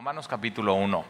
[0.00, 1.04] Romanos capítulo 1.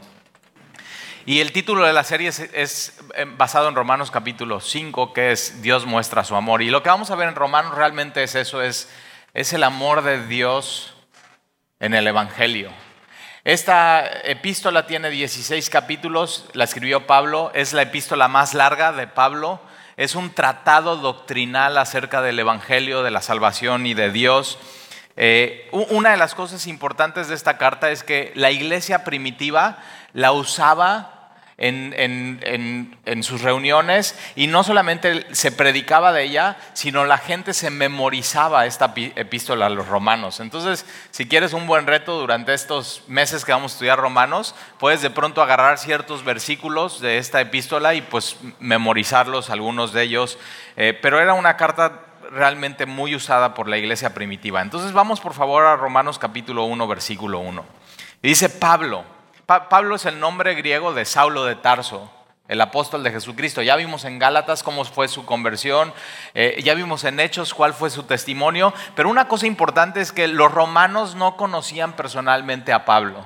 [1.25, 5.63] Y el título de la serie es, eh, basado en Romanos capítulo 5, que es
[5.63, 6.61] Dios muestra su amor.
[6.61, 8.91] Y lo que vamos a ver en Romanos realmente es eso, es,
[9.33, 10.93] es el amor de Dios
[11.79, 12.73] en el Evangelio.
[13.45, 19.61] Esta epístola tiene 16 capítulos, la escribió Pablo, es la epístola más larga de Pablo,
[19.97, 24.59] es un tratado doctrinal acerca del Evangelio, de la salvación y de Dios.
[25.17, 29.79] Eh, una de las cosas importantes de esta carta es que la iglesia primitiva
[30.13, 31.21] la usaba
[31.61, 38.67] en, sus reuniones y no solamente se predicaba de ella, sino la gente se memorizaba
[38.67, 40.41] esta epístola a los romanos.
[40.41, 45.03] Entonces, si quieres un buen reto durante estos meses que vamos a estudiar romanos, puedes
[45.03, 50.39] de pronto agarrar ciertos versículos de esta epístola y pues memorizarlos, algunos de ellos.
[50.77, 54.63] Eh, pero era una carta realmente muy usada por la iglesia primitiva.
[54.63, 57.65] Entonces vamos por favor a Romanos capítulo 1, versículo 1.
[58.23, 59.05] dice Pablo,
[59.47, 62.11] Pablo es el nombre griego de Saulo de Tarso,
[62.47, 63.63] el apóstol de Jesucristo.
[63.63, 65.93] Ya vimos en Gálatas cómo fue su conversión,
[66.35, 70.29] eh, ya vimos en Hechos cuál fue su testimonio, pero una cosa importante es que
[70.29, 73.25] los romanos no conocían personalmente a Pablo.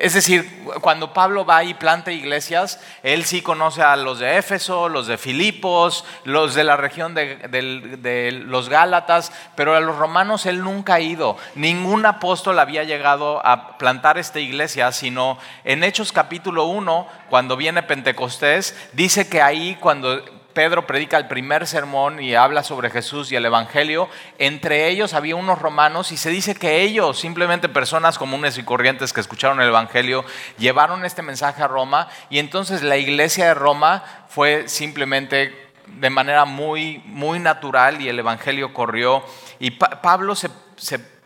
[0.00, 4.88] Es decir, cuando Pablo va y planta iglesias, él sí conoce a los de Éfeso,
[4.88, 10.64] los de Filipos, los de la región de, los Gálatas, pero a los romanos él
[10.64, 11.36] nunca ha ido.
[11.54, 17.82] Ningún apóstol había llegado a plantar esta iglesia, sino en Hechos capítulo 1, cuando viene
[17.82, 23.36] Pentecostés, dice que ahí cuando Pedro predica el primer sermón y habla sobre Jesús y
[23.36, 28.58] el Evangelio, entre ellos había unos romanos y se dice que ellos, simplemente personas comunes
[28.58, 30.24] y corrientes que escucharon el Evangelio,
[30.58, 32.08] llevaron este mensaje a Roma.
[32.28, 38.18] Y entonces la iglesia de Roma fue simplemente de manera muy, muy natural y el
[38.18, 39.24] Evangelio corrió.
[39.58, 40.48] Y Pablo se,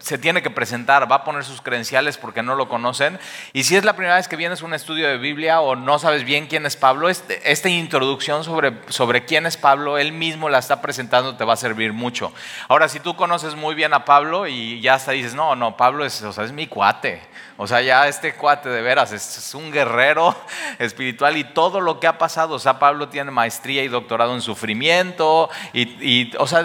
[0.04, 3.18] se tiene que presentar, va a poner sus credenciales porque no lo conocen.
[3.54, 5.98] Y si es la primera vez que vienes a un estudio de Biblia o no
[5.98, 10.50] sabes bien quién es Pablo, este, esta introducción sobre, sobre quién es Pablo, él mismo
[10.50, 12.34] la está presentando, te va a servir mucho.
[12.68, 16.04] Ahora, si tú conoces muy bien a Pablo y ya hasta dices, no, no, Pablo
[16.04, 17.22] es, o sea, es mi cuate.
[17.56, 20.36] O sea, ya este cuate de veras es, un guerrero
[20.80, 24.40] espiritual y todo lo que ha pasado, o sea, Pablo tiene maestría y doctorado en
[24.40, 26.64] sufrimiento, y, o sea,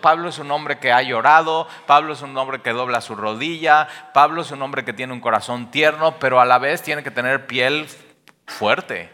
[0.00, 3.88] Pablo es un hombre que ha llorado, Pablo es un hombre que dobla su rodilla,
[4.12, 7.10] Pablo es un hombre que tiene un corazón tierno, pero a la vez tiene que
[7.10, 7.86] tener piel
[8.46, 9.10] fuerte.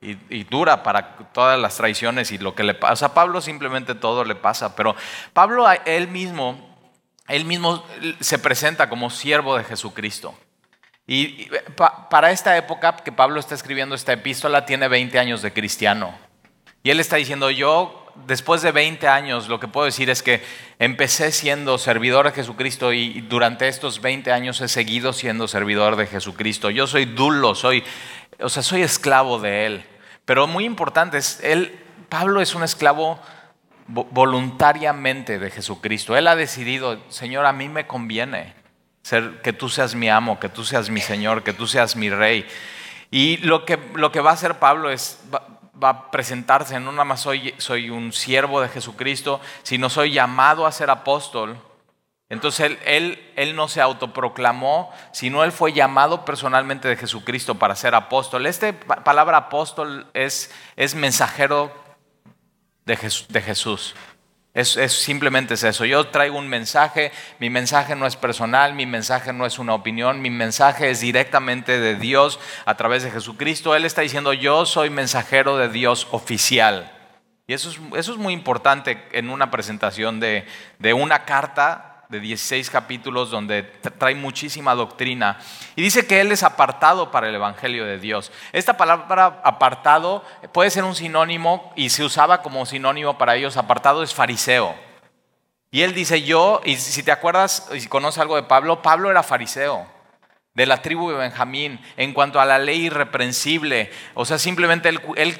[0.00, 3.06] Y, y, dura para todas las traiciones y lo que le pasa.
[3.06, 4.94] A Pablo simplemente todo le pasa, pero
[5.32, 6.68] Pablo él mismo
[7.28, 7.84] él mismo
[8.20, 10.34] se presenta como siervo de Jesucristo.
[11.06, 11.48] Y
[12.10, 16.14] para esta época que Pablo está escribiendo esta epístola, tiene 20 años de cristiano.
[16.82, 20.42] Y él está diciendo, yo después de 20 años, lo que puedo decir es que
[20.78, 26.06] empecé siendo servidor de Jesucristo y durante estos 20 años he seguido siendo servidor de
[26.06, 26.70] Jesucristo.
[26.70, 27.84] Yo soy dulo, soy,
[28.40, 29.84] o sea, soy esclavo de él.
[30.24, 33.18] Pero muy importante, es, él, Pablo es un esclavo
[33.86, 36.16] voluntariamente de Jesucristo.
[36.16, 38.54] Él ha decidido, Señor, a mí me conviene
[39.02, 42.10] ser, que tú seas mi amo, que tú seas mi Señor, que tú seas mi
[42.10, 42.46] rey.
[43.10, 45.18] Y lo que, lo que va a hacer Pablo es,
[45.82, 50.72] a presentarse, no nada más soy, soy un siervo de Jesucristo, sino soy llamado a
[50.72, 51.58] ser apóstol.
[52.30, 57.74] Entonces él, él, él, no se autoproclamó, sino él fue llamado personalmente de Jesucristo para
[57.74, 58.46] ser apóstol.
[58.46, 61.72] Esta palabra apóstol es, es mensajero
[62.84, 63.94] de Jesús.
[64.58, 65.84] Es, simplemente es eso.
[65.84, 70.20] Yo traigo un mensaje, mi mensaje no es personal, mi mensaje no es una opinión,
[70.20, 73.76] mi mensaje es directamente de Dios a través de Jesucristo.
[73.76, 76.90] Él está diciendo, yo soy mensajero de Dios oficial.
[77.46, 80.44] Y eso es, eso es muy importante en una presentación de,
[80.80, 85.38] de una carta de 16 capítulos donde trae muchísima doctrina.
[85.76, 88.32] Y dice que Él es apartado para el Evangelio de Dios.
[88.52, 93.56] Esta palabra apartado puede ser un sinónimo y se usaba como sinónimo para ellos.
[93.56, 94.74] Apartado es fariseo.
[95.70, 99.10] Y Él dice yo, y si te acuerdas, y si conoces algo de Pablo, Pablo
[99.10, 99.86] era fariseo
[100.54, 103.92] de la tribu de Benjamín en cuanto a la ley irreprensible.
[104.14, 105.38] O sea, simplemente él, él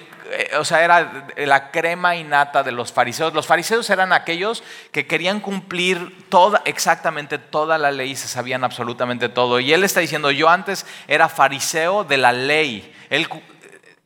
[0.58, 3.34] o sea, era la crema innata de los fariseos.
[3.34, 9.28] Los fariseos eran aquellos que querían cumplir toda, exactamente toda la ley, se sabían absolutamente
[9.28, 9.60] todo.
[9.60, 12.94] Y él está diciendo, yo antes era fariseo de la ley.
[13.10, 13.28] Él,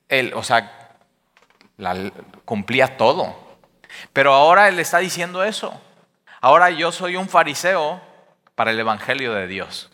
[0.09, 0.97] él o sea,
[2.45, 3.37] cumplía todo.
[4.13, 5.81] Pero ahora él está diciendo eso.
[6.41, 8.01] Ahora yo soy un fariseo
[8.55, 9.91] para el Evangelio de Dios.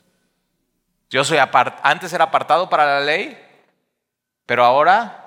[1.10, 1.38] Yo soy
[1.82, 3.38] antes era apartado para la ley,
[4.44, 5.17] pero ahora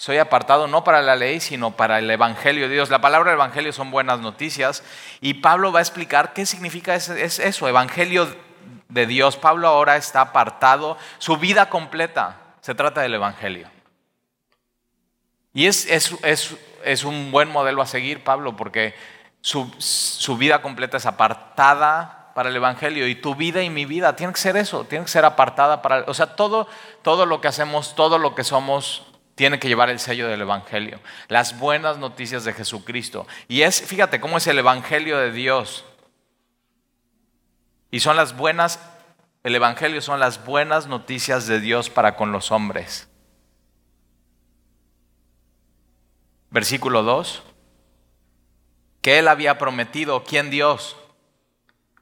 [0.00, 2.88] soy apartado no para la ley, sino para el Evangelio de Dios.
[2.88, 4.82] La palabra Evangelio son buenas noticias
[5.20, 8.34] y Pablo va a explicar qué significa eso, Evangelio
[8.88, 9.36] de Dios.
[9.36, 10.96] Pablo ahora está apartado.
[11.18, 13.68] Su vida completa se trata del Evangelio.
[15.52, 18.94] Y es, es, un buen modelo a seguir, Pablo, porque
[19.42, 24.16] su, su vida completa es apartada para el Evangelio y tu vida y mi vida
[24.16, 26.68] tiene que ser eso, tiene que ser apartada para, o sea, todo,
[27.02, 29.09] todo lo que hacemos, todo lo que somos
[29.40, 33.26] tiene que llevar el sello del Evangelio, las buenas noticias de Jesucristo.
[33.48, 35.86] Y es, fíjate cómo es el Evangelio de Dios.
[37.90, 38.80] Y son las buenas,
[39.42, 43.08] el Evangelio son las buenas noticias de Dios para con los hombres.
[46.50, 47.42] Versículo 2.
[49.00, 50.98] Que Él había prometido, ¿quién Dios?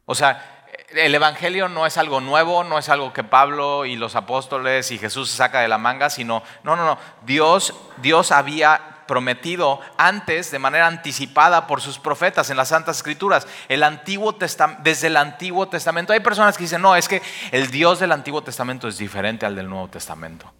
[0.06, 0.57] O sea,
[0.94, 4.98] el Evangelio no es algo nuevo, no es algo que Pablo y los apóstoles y
[4.98, 10.58] Jesús saca de la manga, sino, no, no, no, Dios, Dios había prometido antes de
[10.58, 13.46] manera anticipada por sus profetas en las Santas Escrituras.
[13.68, 14.36] El Antiguo
[14.82, 16.12] desde el Antiguo Testamento.
[16.12, 19.56] Hay personas que dicen, no, es que el Dios del Antiguo Testamento es diferente al
[19.56, 20.52] del Nuevo Testamento.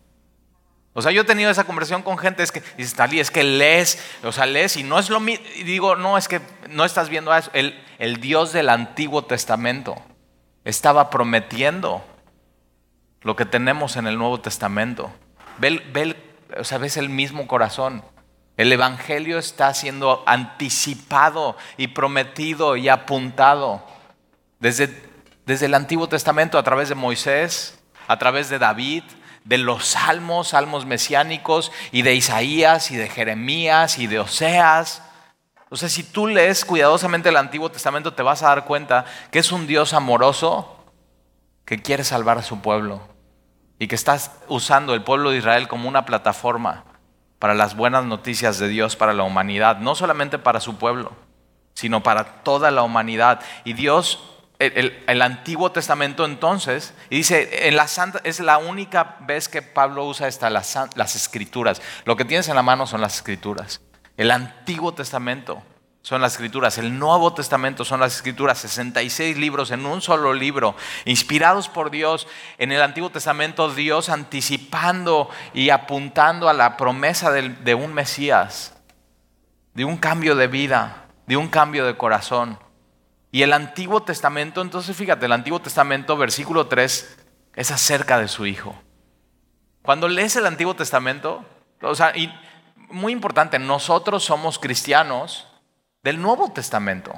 [0.95, 3.45] O sea, yo he tenido esa conversación con gente, es que, dice, Talí, es que
[3.45, 5.47] lees, o sea, lees y no es lo mismo.
[5.55, 6.41] Y digo, no, es que
[6.71, 7.51] no estás viendo eso.
[7.53, 10.03] El, el Dios del Antiguo Testamento
[10.69, 12.05] estaba prometiendo
[13.23, 15.11] lo que tenemos en el Nuevo Testamento.
[15.57, 18.05] Ve, ves el mismo corazón.
[18.59, 23.83] El Evangelio está siendo anticipado y prometido y apuntado
[24.61, 25.03] desde,
[25.47, 29.05] desde el Antiguo Testamento a través de Moisés, a través de David,
[29.45, 35.03] de los salmos, salmos mesiánicos y de Isaías y de Jeremías y de Oseas.
[35.71, 39.39] O sea, si tú lees cuidadosamente el Antiguo Testamento te vas a dar cuenta que
[39.39, 40.85] es un Dios amoroso
[41.65, 43.03] que quiere salvar a su pueblo
[43.79, 44.19] y que está
[44.49, 46.85] usando el pueblo de Israel como una plataforma
[47.39, 51.13] para las buenas noticias de Dios para la humanidad, no solamente para su pueblo,
[51.75, 53.41] sino para toda la humanidad.
[53.65, 54.21] Y Dios,
[54.59, 60.05] el, Antiguo Testamento entonces, y dice, en la Santa, es la única vez que Pablo
[60.07, 61.81] usa esta, las, las escrituras.
[62.05, 63.81] Lo que tienes en la mano son las escrituras.
[64.19, 65.63] El Antiguo Testamento
[66.03, 66.77] son las escrituras.
[66.77, 70.75] El Nuevo Testamento son las escrituras, 66 libros en un solo libro,
[71.05, 72.27] inspirados por Dios.
[72.59, 78.75] En el Antiguo Testamento Dios anticipando y apuntando a la promesa de, un Mesías,
[79.75, 82.59] de un cambio de vida, de un cambio de corazón.
[83.31, 87.19] Y el Antiguo Testamento, entonces fíjate, el Antiguo Testamento, versículo 3,
[87.55, 88.75] es acerca de su Hijo.
[89.83, 91.45] Cuando lees el Antiguo Testamento,
[91.83, 92.33] o sea, y
[92.91, 95.47] muy importante, nosotros somos cristianos
[96.03, 97.13] del Nuevo Testamento.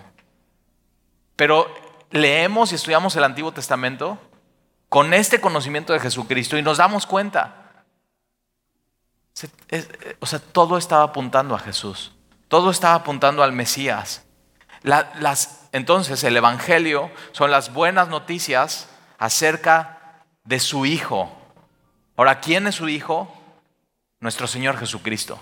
[1.36, 1.72] Pero
[2.10, 4.18] leemos y estudiamos el Antiguo Testamento
[4.88, 7.84] con este conocimiento de Jesucristo y nos damos cuenta.
[10.18, 12.12] O sea, todo estaba apuntando a Jesús.
[12.48, 14.24] Todo estaba apuntando al Mesías.
[15.72, 18.88] entonces, el Evangelio son las buenas noticias
[19.18, 21.30] acerca de su Hijo.
[22.16, 23.32] Ahora, ¿quién es su Hijo?
[24.18, 25.40] Nuestro Señor Jesucristo.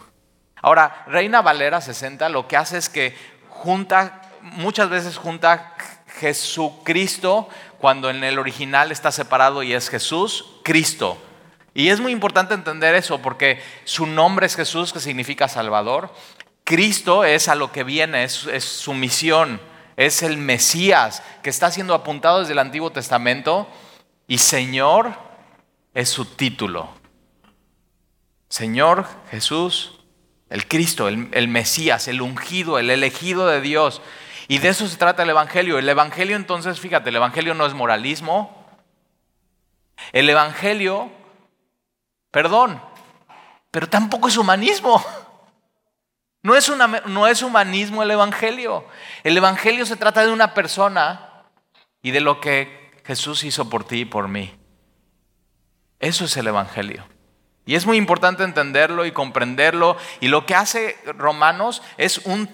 [0.62, 3.16] Ahora, Reina Valera 60 lo que hace es que
[3.49, 5.75] junta, muchas veces junta
[6.19, 11.19] Jesucristo cuando en el original está separado y es Jesús, Cristo.
[11.75, 16.12] Y es muy importante entender eso porque su nombre es Jesús, que significa Salvador.
[16.64, 18.32] Cristo es a lo que viene, es,
[18.64, 19.61] su misión,
[19.96, 23.69] es el Mesías que está siendo apuntado desde el Antiguo Testamento
[24.26, 25.14] y Señor
[25.94, 26.90] es su título.
[28.49, 29.98] Señor Jesús
[30.50, 34.00] el Cristo, el, Mesías, el ungido, el elegido de Dios.
[34.49, 35.78] Y de eso se trata el Evangelio.
[35.78, 38.67] El Evangelio entonces, fíjate, el Evangelio no es moralismo.
[40.12, 41.11] El Evangelio,
[42.31, 42.81] perdón,
[43.71, 45.05] pero tampoco es humanismo.
[46.40, 48.87] No es, una, no es humanismo el Evangelio.
[49.25, 51.43] El Evangelio se trata de una persona
[52.00, 54.57] y de lo que Jesús hizo por ti y por mí.
[55.99, 57.05] Eso es el Evangelio.
[57.68, 59.98] Y es muy importante entenderlo y comprenderlo.
[60.20, 62.48] Y lo que hace Romanos es un,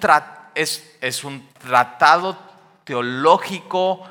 [1.61, 2.37] tratado
[2.83, 4.03] teológico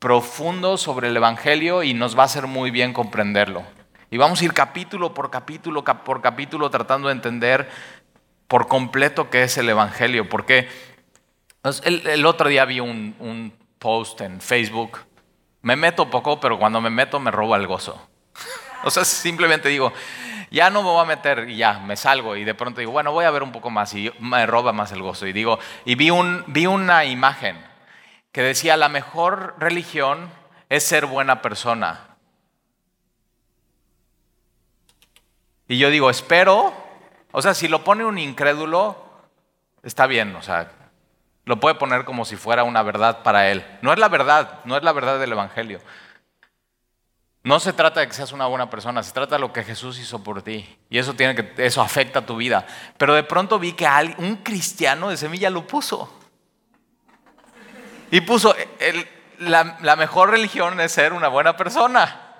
[0.00, 3.62] profundo sobre el Evangelio y nos va a hacer muy bien comprenderlo.
[4.10, 7.70] Y vamos a ir capítulo por capítulo por capítulo tratando de entender
[8.48, 10.28] por completo qué es el Evangelio.
[10.28, 10.68] Porque
[11.84, 14.98] el, otro día vi un, un, post en Facebook.
[15.62, 18.08] Me meto poco, pero cuando me meto me roba el gozo.
[18.84, 19.92] O sea, simplemente digo,
[20.50, 23.12] ya no me voy a meter y ya, me salgo y de pronto digo, bueno,
[23.12, 25.26] voy a ver un poco más y me roba más el gozo.
[25.26, 26.10] Y digo, y vi,
[26.46, 27.56] vi una imagen
[28.32, 30.30] que decía, la mejor religión
[30.68, 32.16] es ser buena persona.
[35.66, 36.72] Y yo digo, espero,
[37.32, 38.96] o sea, si lo pone un incrédulo,
[39.82, 40.70] está bien, o sea,
[41.44, 43.64] lo puede poner como si fuera una verdad para él.
[43.82, 45.80] No es la verdad, no es la verdad del Evangelio.
[47.48, 49.98] No se trata de que seas una buena persona, se trata de lo que Jesús
[49.98, 50.68] hizo por ti.
[50.90, 52.66] Y eso, tiene que, eso afecta tu vida.
[52.98, 53.88] Pero de pronto vi que
[54.18, 56.12] un cristiano de semilla lo puso.
[58.10, 58.54] Y puso,
[59.38, 62.34] la, la, mejor religión es ser una buena persona.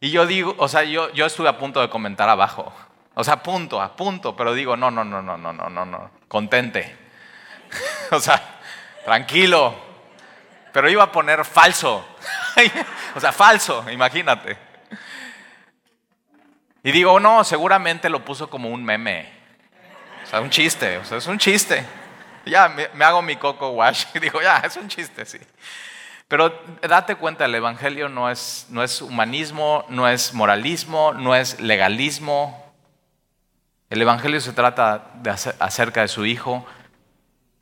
[0.00, 2.72] Y yo digo, o sea, yo, yo estuve a punto de comentar abajo.
[3.14, 5.84] O sea, a punto, a punto, pero digo, no, no, no, no, no, no, no,
[5.84, 6.96] no, contente.
[8.10, 8.42] o sea,
[9.04, 9.85] tranquilo.
[10.76, 12.04] Pero iba a poner falso.
[13.14, 14.58] o sea, falso, imagínate.
[16.82, 19.26] Y digo, no, seguramente lo puso como un meme.
[20.22, 21.82] O sea, un chiste, o sea, es un chiste.
[22.44, 25.38] Ya me, hago mi coco wash y digo, ya, es un chiste, sí.
[26.28, 31.58] Pero date cuenta, el Evangelio no es, no es humanismo, no es moralismo, no es
[31.58, 32.70] legalismo,
[33.88, 36.66] el Evangelio se trata de acerca de su Hijo,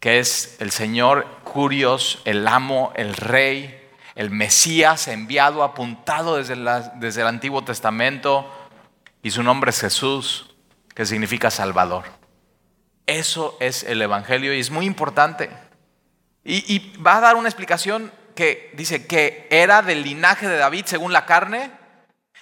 [0.00, 3.80] que es el Señor Curios, el amo, el rey,
[4.16, 8.50] el Mesías enviado, apuntado desde, el Antiguo Testamento,
[9.22, 10.52] y su nombre es Jesús,
[10.96, 12.06] que significa Salvador.
[13.06, 15.48] Eso es el Evangelio y es muy importante.
[16.42, 20.86] Y, y va a dar una explicación que dice que era del linaje de David
[20.86, 21.70] según la carne,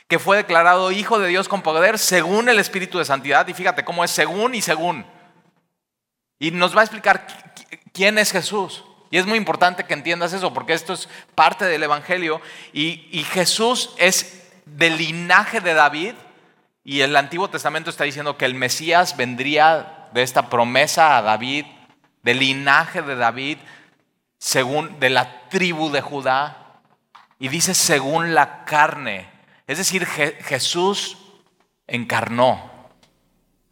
[0.08, 3.46] que fue declarado hijo de Dios con poder según el Espíritu de Santidad.
[3.46, 5.04] Y fíjate cómo es según y según.
[6.38, 7.26] Y nos va a explicar
[7.92, 8.84] quién es Jesús.
[9.12, 12.40] Y es muy importante que entiendas eso, porque esto es parte del Evangelio.
[12.72, 16.14] Y, Jesús es del linaje de David.
[16.82, 21.66] Y el Antiguo Testamento está diciendo que el Mesías vendría de esta promesa a David,
[22.22, 23.58] del linaje de David,
[24.38, 26.80] según de la tribu de Judá.
[27.38, 29.28] Y dice según la carne.
[29.66, 31.18] Es decir, Jesús
[31.86, 32.88] encarnó.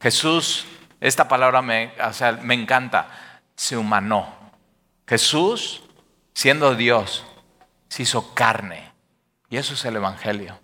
[0.03, 0.67] Jesús,
[1.01, 1.95] esta palabra me,
[2.43, 3.09] me encanta,
[3.57, 4.40] se humanó.
[5.11, 5.83] Jesús,
[6.35, 7.27] siendo Dios,
[7.89, 8.93] se hizo carne.
[9.49, 10.61] Y eso es el Evangelio.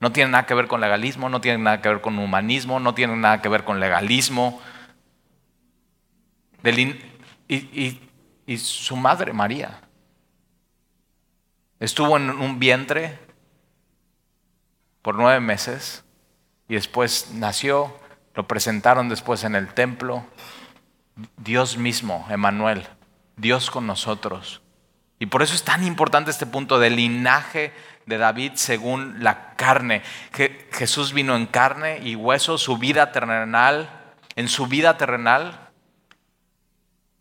[0.00, 2.94] No tiene nada que ver con legalismo, no tiene nada que ver con humanismo, no
[2.96, 4.60] tiene nada que ver con legalismo.
[6.64, 9.80] y su madre María
[11.78, 13.16] estuvo en un vientre
[15.00, 16.04] por nueve meses
[16.66, 17.96] y después nació,
[18.34, 20.26] lo presentaron después en el templo.
[21.36, 22.88] Dios mismo, Emanuel,
[23.36, 24.62] Dios con nosotros.
[25.18, 27.72] Y por eso es tan importante este punto del linaje
[28.06, 30.02] de David según la carne.
[30.32, 33.90] Que Jesús vino en carne y hueso, su vida terrenal.
[34.34, 35.70] En su vida terrenal,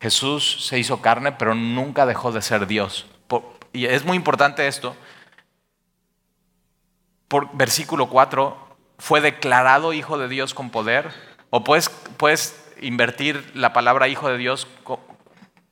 [0.02, 3.06] Jesús se hizo carne, pero nunca dejó de ser Dios.
[3.72, 4.96] Y es muy importante esto,
[7.28, 11.12] por versículo 4, fue declarado hijo de Dios con poder.
[11.50, 14.68] O puedes, puedes invertir la palabra hijo de Dios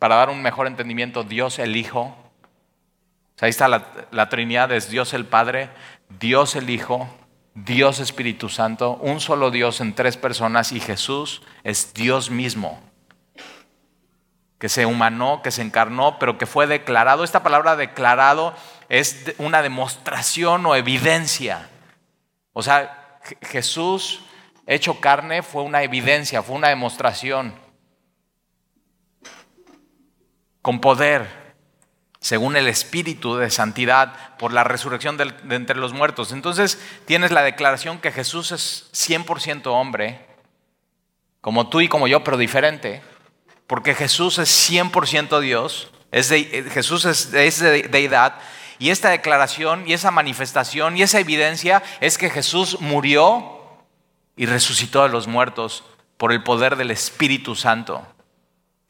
[0.03, 2.13] para dar un mejor entendimiento, Dios el Hijo.
[3.39, 5.69] ahí está la, la Trinidad, es Dios el Padre,
[6.19, 7.07] Dios el Hijo,
[7.53, 12.81] Dios Espíritu Santo, un solo Dios en tres personas y Jesús es Dios mismo
[14.59, 17.23] que se humanó, que se encarnó, pero que fue declarado.
[17.23, 18.53] Esta palabra declarado
[18.89, 21.69] es una demostración o evidencia.
[22.51, 24.25] O sea, Jesús
[24.67, 27.62] hecho carne fue una evidencia, fue una demostración.
[30.63, 31.27] Con poder,
[32.19, 36.31] según el Espíritu de Santidad, por la resurrección de, entre los muertos.
[36.31, 40.25] Entonces tienes la declaración que Jesús es 100% hombre,
[41.41, 43.03] como tú y como yo, pero diferente
[43.67, 48.35] porque Jesús es 100% Dios, es de, Jesús es, de deidad,
[48.77, 53.61] y esta declaración y esa manifestación y esa evidencia es que Jesús murió
[54.35, 55.83] y resucitó de los muertos
[56.17, 58.05] por el poder del Espíritu Santo.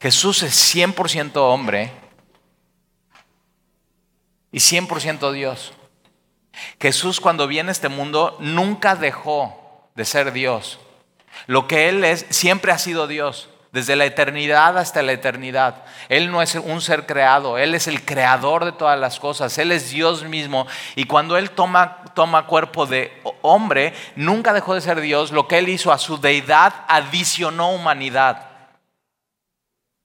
[0.03, 1.89] Jesús es 100% hombre
[4.51, 5.71] y 100% Dios.
[6.81, 10.77] Jesús cuando viene a este mundo nunca dejó de ser Dios.
[11.47, 15.85] Lo que Él es siempre ha sido Dios desde la eternidad hasta la eternidad.
[16.09, 19.71] Él no es un ser creado, Él es el creador de todas las cosas, Él
[19.71, 20.67] es Dios mismo.
[20.97, 25.31] Y cuando Él toma, toma cuerpo de hombre, nunca dejó de ser Dios.
[25.31, 28.52] Lo que Él hizo a su deidad adicionó humanidad.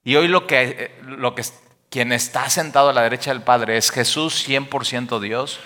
[0.08, 1.44] Y hoy lo que, lo que
[1.90, 5.60] quien está sentado a la derecha del Padre es Jesús 100% Dios,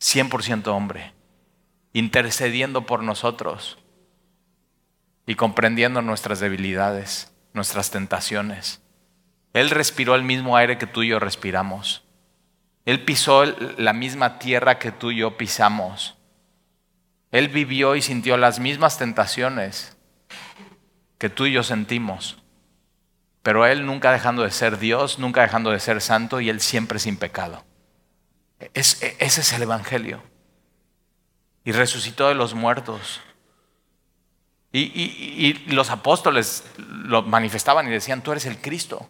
[0.00, 1.12] 100% hombre,
[1.92, 3.78] intercediendo por nosotros
[5.26, 8.80] y comprendiendo nuestras debilidades, nuestras tentaciones.
[9.54, 12.04] Él respiró el mismo aire que tú y yo respiramos.
[12.84, 16.16] Él pisó la misma tierra que tú y yo pisamos.
[17.32, 19.96] Él vivió y sintió las mismas tentaciones
[21.18, 22.38] que tú y yo sentimos.
[23.42, 26.98] Pero Él nunca dejando de ser Dios, nunca dejando de ser santo y Él siempre
[26.98, 27.64] sin pecado.
[28.74, 30.22] ese es el Evangelio.
[31.64, 33.20] y resucitó de los muertos.
[34.72, 39.06] Y, los apóstoles lo manifestaban y decían, tú eres el Cristo,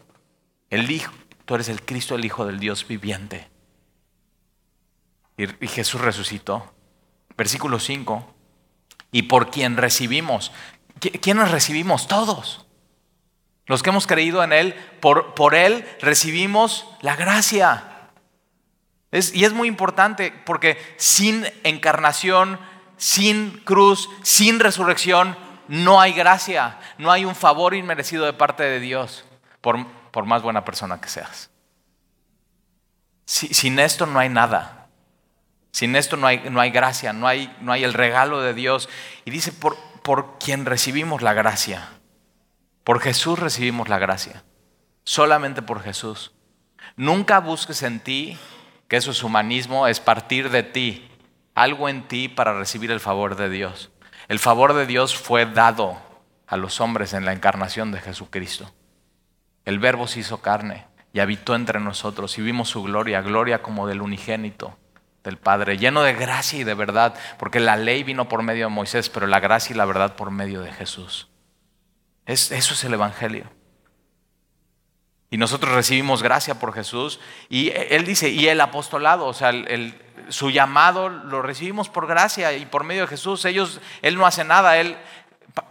[0.70, 1.12] el Hijo,
[1.44, 3.48] tú eres el Cristo, el Hijo del Dios viviente.
[5.36, 6.74] Y, y Jesús resucitó.
[7.36, 8.34] Versículo 5.
[9.12, 10.52] Y por quien recibimos.
[10.98, 12.06] ¿Quiénes recibimos?
[12.08, 12.66] Todos.
[13.72, 18.10] Los que hemos creído en Él, por, por Él recibimos la gracia.
[19.10, 22.60] y es muy importante porque sin encarnación,
[22.98, 25.38] sin cruz, sin resurrección,
[25.68, 29.24] no hay gracia, no hay un favor inmerecido de parte de Dios,
[29.62, 31.48] por, por más buena persona que seas.
[33.24, 34.88] sin esto no hay nada.
[35.70, 38.90] Sin esto no hay, no hay gracia, no hay, no hay, el regalo de Dios.
[39.24, 41.88] Y dice, por, por quien recibimos la gracia.
[42.84, 44.42] Por Jesús recibimos la gracia.
[45.04, 46.32] Solamente por Jesús.
[46.96, 48.36] Nunca busques en ti,
[48.88, 51.08] que eso es humanismo, es partir de ti,
[51.54, 53.90] algo en ti para recibir el favor de Dios.
[54.28, 55.98] El favor de Dios fue dado
[56.46, 58.70] a los hombres en la encarnación de Jesucristo.
[59.64, 63.86] El Verbo se hizo carne y habitó entre nosotros y vimos su gloria, gloria como
[63.86, 64.76] del unigénito
[65.22, 68.74] del Padre, lleno de gracia y de verdad, porque la ley vino por medio de
[68.74, 71.28] Moisés, pero la gracia y la verdad por medio de Jesús.
[72.26, 73.50] Eso es el Evangelio.
[75.32, 77.18] Y nosotros recibimos gracia por Jesús.
[77.48, 79.50] Y él dice, y el apostolado, o sea,
[80.28, 83.42] su llamado lo recibimos por gracia y por medio de Jesús.
[83.46, 84.76] Ellos, él no hace nada.
[84.76, 84.94] Él,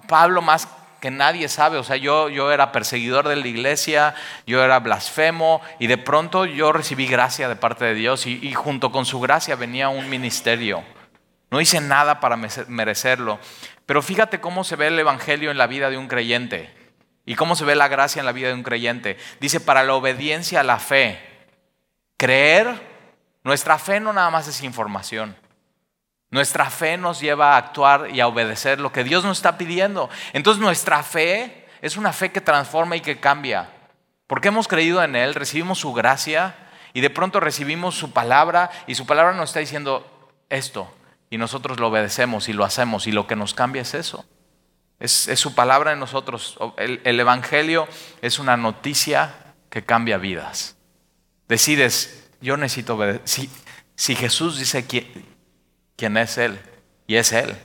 [0.07, 0.67] Pablo más
[0.99, 1.77] que nadie sabe.
[1.77, 4.15] O sea, yo, yo era perseguidor de la iglesia,
[4.47, 8.91] yo era blasfemo y de pronto yo recibí gracia de parte de Dios y junto
[8.91, 10.83] con su gracia venía un ministerio.
[11.51, 13.37] No hice nada para merecerlo.
[13.91, 16.73] Pero fíjate cómo se ve el Evangelio en la vida de un creyente
[17.25, 19.17] y cómo se ve la gracia en la vida de un creyente.
[19.41, 21.19] Dice, para la obediencia a la fe.
[22.15, 22.73] Creer,
[23.43, 25.35] nuestra fe no nada más es información.
[26.29, 30.09] Nuestra fe nos lleva a actuar y a obedecer lo que Dios nos está pidiendo.
[30.31, 33.71] Entonces nuestra fe es una fe que transforma y que cambia.
[34.25, 36.55] Porque hemos creído en Él, recibimos su gracia
[36.93, 40.89] y de pronto recibimos su palabra y su palabra nos está diciendo esto
[41.31, 44.25] y nosotros lo obedecemos y lo hacemos y lo que nos cambia es eso.
[44.99, 46.59] Es, su palabra en nosotros.
[46.77, 47.87] El, el Evangelio
[48.21, 49.33] es una noticia
[49.69, 50.75] que cambia vidas.
[51.47, 53.21] Decides, yo necesito obedecer.
[53.27, 53.49] Si,
[53.95, 55.09] si Jesús dice que
[55.95, 56.59] quién es Él.
[57.07, 57.55] Y es Él,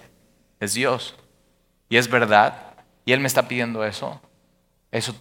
[0.60, 1.16] es Dios.
[1.88, 2.76] Y es verdad.
[3.04, 4.22] Y Él me está pidiendo eso.
[4.92, 5.14] Eso,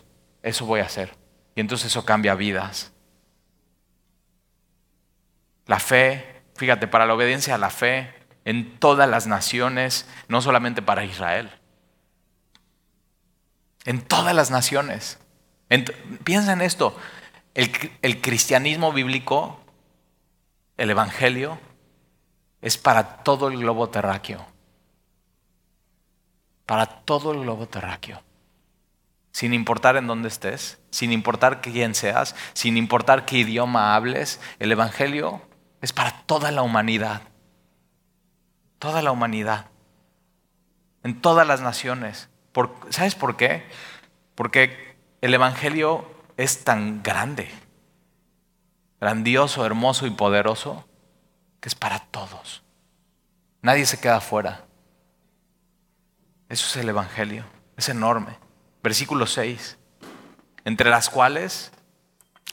[0.43, 1.15] eso voy a hacer.
[1.55, 2.91] Y entonces eso cambia vidas.
[5.65, 10.81] La fe, fíjate, para la obediencia a la fe en todas las naciones, no solamente
[10.81, 11.51] para Israel.
[13.83, 15.19] En todas las naciones.
[16.23, 16.97] piensa en esto.
[17.53, 19.59] el cristianismo bíblico,
[20.77, 21.59] el Evangelio,
[22.61, 24.45] es para todo el globo terráqueo.
[26.65, 28.23] Para todo el globo terráqueo.
[29.31, 34.71] Sin importar en dónde estés, sin importar quién seas, sin importar qué idioma hables, el
[34.71, 35.41] Evangelio
[35.81, 37.21] es para toda la humanidad.
[38.79, 39.67] Toda la humanidad.
[41.03, 42.29] En todas las naciones.
[42.89, 43.63] ¿Sabes por qué?
[44.35, 47.49] Porque el Evangelio es tan grande,
[48.99, 50.85] grandioso, hermoso y poderoso
[51.59, 52.63] que es para todos.
[53.61, 54.65] Nadie se queda fuera.
[56.49, 57.45] Eso es el Evangelio.
[57.75, 58.37] Es enorme.
[58.83, 59.77] Versículo 6.
[60.63, 61.71] Entre las cuales,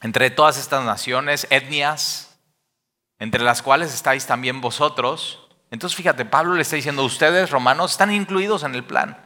[0.01, 2.39] entre todas estas naciones, etnias,
[3.19, 5.42] entre las cuales estáis también vosotros.
[5.73, 9.17] Entonces fíjate, Pablo le está diciendo, ustedes romanos están incluidos en el plan.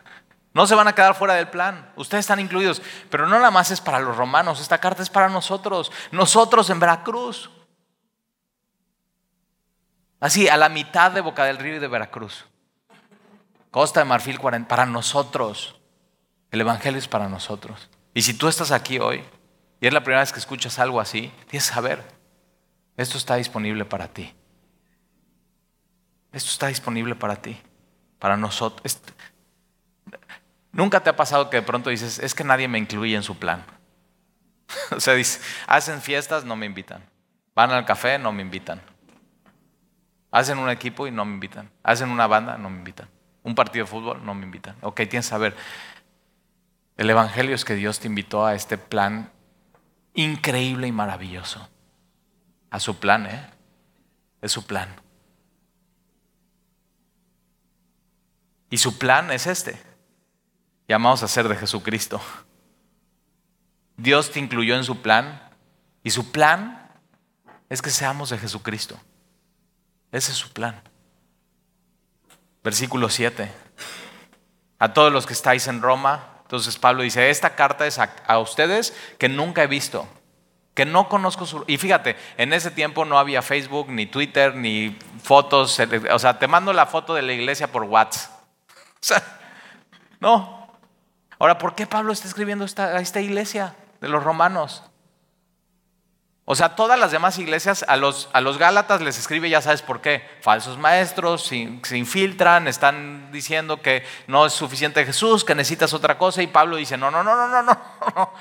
[0.55, 1.93] No se van a quedar fuera del plan.
[1.97, 2.81] Ustedes están incluidos.
[3.11, 4.61] Pero no nada más es para los romanos.
[4.61, 5.91] Esta carta es para nosotros.
[6.13, 7.51] Nosotros en Veracruz.
[10.21, 12.47] Así, a la mitad de Boca del Río y de Veracruz.
[13.73, 15.75] Costa de Marfil 40, para nosotros.
[16.53, 17.91] El Evangelio es para nosotros.
[18.15, 19.25] Y si tú estás aquí hoy
[19.81, 22.05] y es la primera vez que escuchas algo así, tienes que saber,
[22.97, 24.33] esto está disponible para ti.
[26.37, 27.59] Esto está disponible para ti,
[28.19, 29.01] para nosotros.
[30.71, 33.39] Nunca te ha pasado que de pronto dices, es que nadie me incluye en su
[33.39, 33.65] plan.
[34.91, 37.03] o sea, dice, hacen fiestas, no me invitan.
[37.55, 38.83] Van al café, no me invitan.
[40.31, 41.71] Hacen un equipo y no me invitan.
[41.83, 43.09] Hacen una banda, no me invitan.
[43.43, 44.77] Un partido de fútbol, no me invitan.
[44.83, 45.57] Ok, tienes que saber.
[46.99, 49.33] El Evangelio es que Dios te invitó a este plan
[50.13, 51.67] increíble y maravilloso.
[52.69, 53.51] A su plan, ¿eh?
[54.43, 55.06] Es su plan.
[58.71, 59.81] Y su plan es este.
[60.89, 62.21] Llamados a ser de Jesucristo.
[63.97, 65.43] Dios te incluyó en su plan
[66.03, 66.91] y su plan
[67.69, 68.99] es que seamos de Jesucristo.
[70.13, 70.81] Ese es su plan.
[72.63, 73.51] Versículo 7.
[74.79, 78.95] A todos los que estáis en Roma, entonces Pablo dice, esta carta es a, ustedes
[79.19, 80.07] que nunca he visto,
[80.75, 81.65] que no conozco su...
[81.67, 85.81] Y fíjate, en ese tiempo no había Facebook, ni Twitter, ni fotos,
[86.13, 88.36] o sea, te mando la foto de la iglesia por WhatsApp.
[89.07, 89.23] Sea,
[90.19, 90.69] no.
[91.39, 94.83] Ahora, ¿por qué Pablo está escribiendo a esta iglesia de los romanos?
[96.45, 99.83] O sea, todas las demás iglesias, a los, a los Gálatas les escribe, ya sabes
[99.83, 101.57] por qué, falsos maestros, se,
[101.97, 106.97] infiltran, están diciendo que no es suficiente Jesús, que necesitas otra cosa, y Pablo dice,
[106.97, 108.33] no, no, no, no, no, no.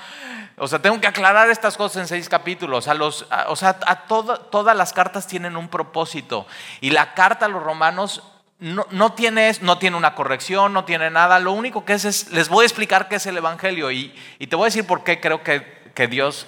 [0.56, 2.88] O sea, tengo que aclarar estas cosas en seis capítulos.
[2.88, 6.46] A los, o sea, a todas las cartas tienen un propósito.
[6.80, 8.22] Y la carta a los romanos
[8.58, 11.38] no, no, tiene, no tiene una corrección, no tiene nada.
[11.40, 14.56] Lo único que es es, les voy a explicar qué es el Evangelio y, te
[14.56, 16.46] voy a decir por qué creo que, que Dios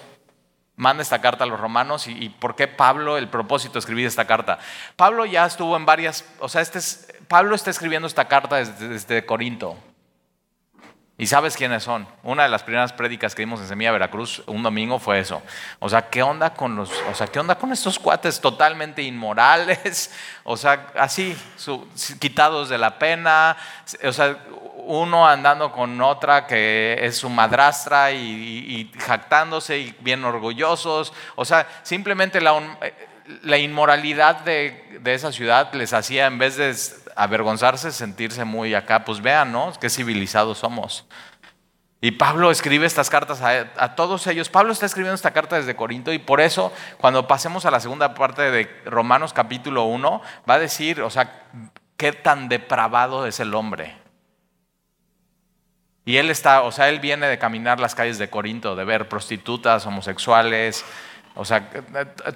[0.78, 4.26] manda esta carta a los romanos y, por qué Pablo, el propósito de escribir esta
[4.26, 4.58] carta.
[4.96, 9.26] Pablo ya estuvo en varias, o sea, este es, Pablo está escribiendo esta carta desde,
[9.26, 9.76] Corinto.
[11.20, 12.06] ¿Y sabes quiénes son?
[12.22, 15.42] Una de las primeras prédicas que dimos en Semilla Veracruz un domingo fue eso.
[15.80, 20.12] O sea, ¿qué onda con los, o sea, qué onda con estos cuates totalmente inmorales?
[20.44, 21.36] O sea, así,
[22.20, 23.56] quitados de la pena.
[24.04, 24.38] O sea,
[24.76, 31.12] uno andando con otra que es su madrastra y, jactándose y bien orgullosos.
[31.34, 32.78] O sea, simplemente la,
[33.42, 36.74] la inmoralidad de, de, esa ciudad les hacía, en vez de
[37.18, 39.72] avergonzarse, sentirse muy acá, pues vean, ¿no?
[39.80, 41.04] Qué civilizados somos.
[42.00, 44.48] Y Pablo escribe estas cartas a, todos ellos.
[44.48, 48.14] Pablo está escribiendo esta carta desde Corinto y por eso cuando pasemos a la segunda
[48.14, 51.42] parte de Romanos capítulo 1, va a decir, o sea,
[51.96, 53.96] qué tan depravado es el hombre.
[56.04, 59.08] Y él está, o sea, él viene de caminar las calles de Corinto, de ver
[59.08, 60.84] prostitutas, homosexuales,
[61.34, 61.68] o sea,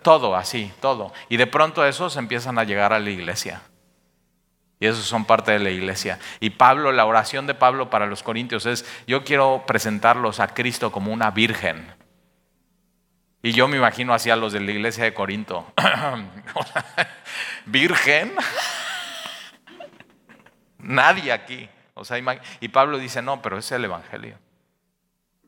[0.03, 1.12] todo así, todo.
[1.29, 3.62] Y de pronto esos empiezan a llegar a la iglesia.
[4.83, 6.18] Y esos son parte de la iglesia.
[6.40, 10.90] Y Pablo, la oración de Pablo para los corintios es, yo quiero presentarlos a Cristo
[10.90, 11.95] como una virgen.
[13.45, 15.73] Y yo me imagino así a los de la iglesia de Corinto.
[17.66, 18.33] ¿Virgen?
[20.79, 21.68] Nadie aquí
[22.59, 24.37] y Pablo dice, no, pero es el Evangelio.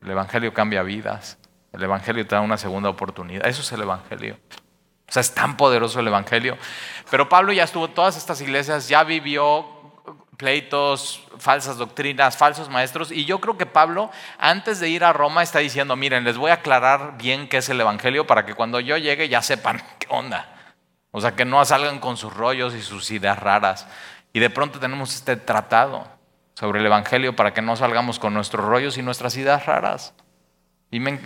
[0.01, 1.38] El Evangelio cambia vidas.
[1.73, 3.44] El Evangelio te da una segunda oportunidad.
[3.49, 4.38] Eso es el Evangelio.
[5.09, 6.57] O sea, es tan poderoso el Evangelio.
[7.11, 9.67] Pero Pablo ya estuvo en todas estas iglesias, ya vivió
[10.37, 13.12] pleitos, falsas doctrinas, falsos maestros.
[13.12, 16.51] Y yo creo que Pablo, antes de ir a Roma, está diciendo, miren, les voy
[16.51, 20.07] a aclarar bien qué es el Evangelio para que cuando yo llegue ya sepan qué
[20.11, 20.51] onda.
[21.11, 23.87] O sea, que no salgan con sus rollos y sus ideas raras.
[24.33, 26.09] Y de pronto tenemos este tratado
[26.55, 30.14] sobre el Evangelio para que no salgamos con nuestros rollos y nuestras ideas raras.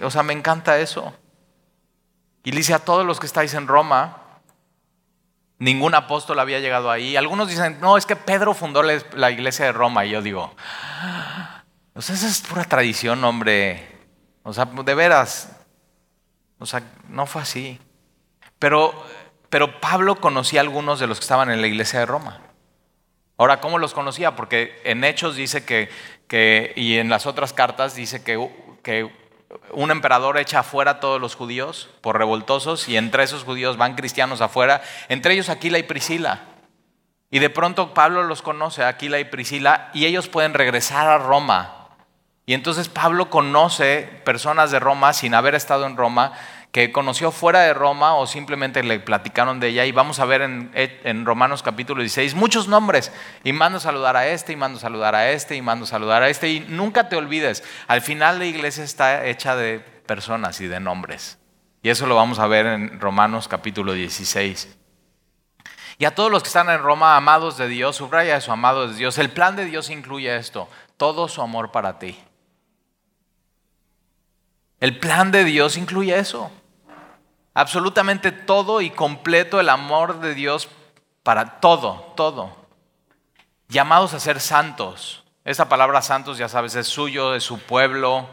[0.02, 1.14] O sea, me encanta eso.
[2.44, 4.22] Y dice a todos los que estáis en Roma,
[5.58, 7.16] ningún apóstol había llegado ahí.
[7.16, 10.04] Algunos dicen, no, es que Pedro fundó la iglesia de Roma.
[10.06, 10.54] Y yo digo,
[11.94, 13.86] o sea, esa es pura tradición, hombre.
[14.44, 15.50] O sea, de veras.
[16.58, 17.80] O sea, no fue así.
[18.58, 18.94] Pero,
[19.50, 22.40] pero Pablo conocía a algunos de los que estaban en la iglesia de Roma.
[23.36, 24.34] Ahora, ¿cómo los conocía?
[24.34, 28.50] Porque en Hechos dice que, y en las otras cartas dice que,
[28.82, 29.12] que
[29.72, 33.94] un emperador echa afuera a todos los judíos por revoltosos y entre esos judíos van
[33.94, 36.40] cristianos afuera, entre ellos Aquila y Priscila.
[37.30, 41.88] Y de pronto Pablo los conoce, Aquila y Priscila, y ellos pueden regresar a Roma.
[42.46, 46.32] Y entonces Pablo conoce personas de Roma sin haber estado en Roma
[46.78, 49.84] que conoció fuera de Roma o simplemente le platicaron de ella.
[49.84, 53.10] Y vamos a ver en, Romanos capítulo 16 muchos nombres.
[53.42, 56.50] Y mando saludar a este, y mando saludar a este, y mando saludar a este.
[56.50, 61.40] Y nunca te olvides, al final la iglesia está hecha de personas y de nombres.
[61.82, 64.78] Y eso lo vamos a ver en Romanos capítulo 16.
[65.98, 68.98] Y a todos los que están en Roma, amados de Dios, subraya eso, amados de
[68.98, 69.18] Dios.
[69.18, 72.16] El plan de Dios incluye esto, todo su amor para ti.
[74.78, 76.52] El plan de Dios incluye eso.
[77.58, 80.68] Absolutamente todo y completo el amor de Dios
[81.24, 82.54] para todo, todo.
[83.66, 85.24] Llamados a ser santos.
[85.44, 88.28] Esa palabra santos, ya sabes, es suyo, de su pueblo.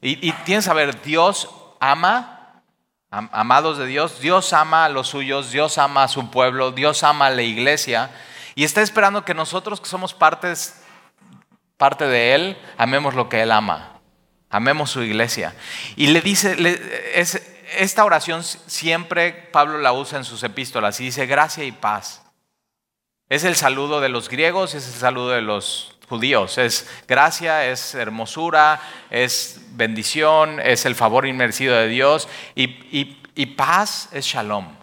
[0.00, 2.62] Y, tienes que saber, Dios ama,
[3.10, 7.26] amados de Dios, Dios ama a los suyos, Dios ama a su pueblo, Dios ama
[7.26, 8.10] a la iglesia.
[8.54, 10.82] Y está esperando que nosotros que somos partes,
[11.76, 14.00] parte de Él, amemos lo que Él ama.
[14.48, 15.54] Amemos su iglesia.
[15.96, 16.56] Y le dice,
[17.78, 22.22] esta oración siempre Pablo la usa en sus epístolas y dice gracia y paz.
[23.28, 26.58] Es el saludo de los griegos, es el saludo de los judíos.
[26.58, 28.80] Es gracia, es hermosura,
[29.10, 34.76] es bendición, es el favor inmerecido de Dios y, paz es shalom.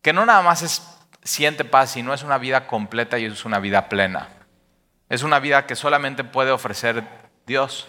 [0.00, 0.82] Que no nada más es
[1.22, 4.28] siente paz y no es una vida completa y es una vida plena.
[5.08, 7.04] Es una vida que solamente puede ofrecer
[7.46, 7.88] Dios.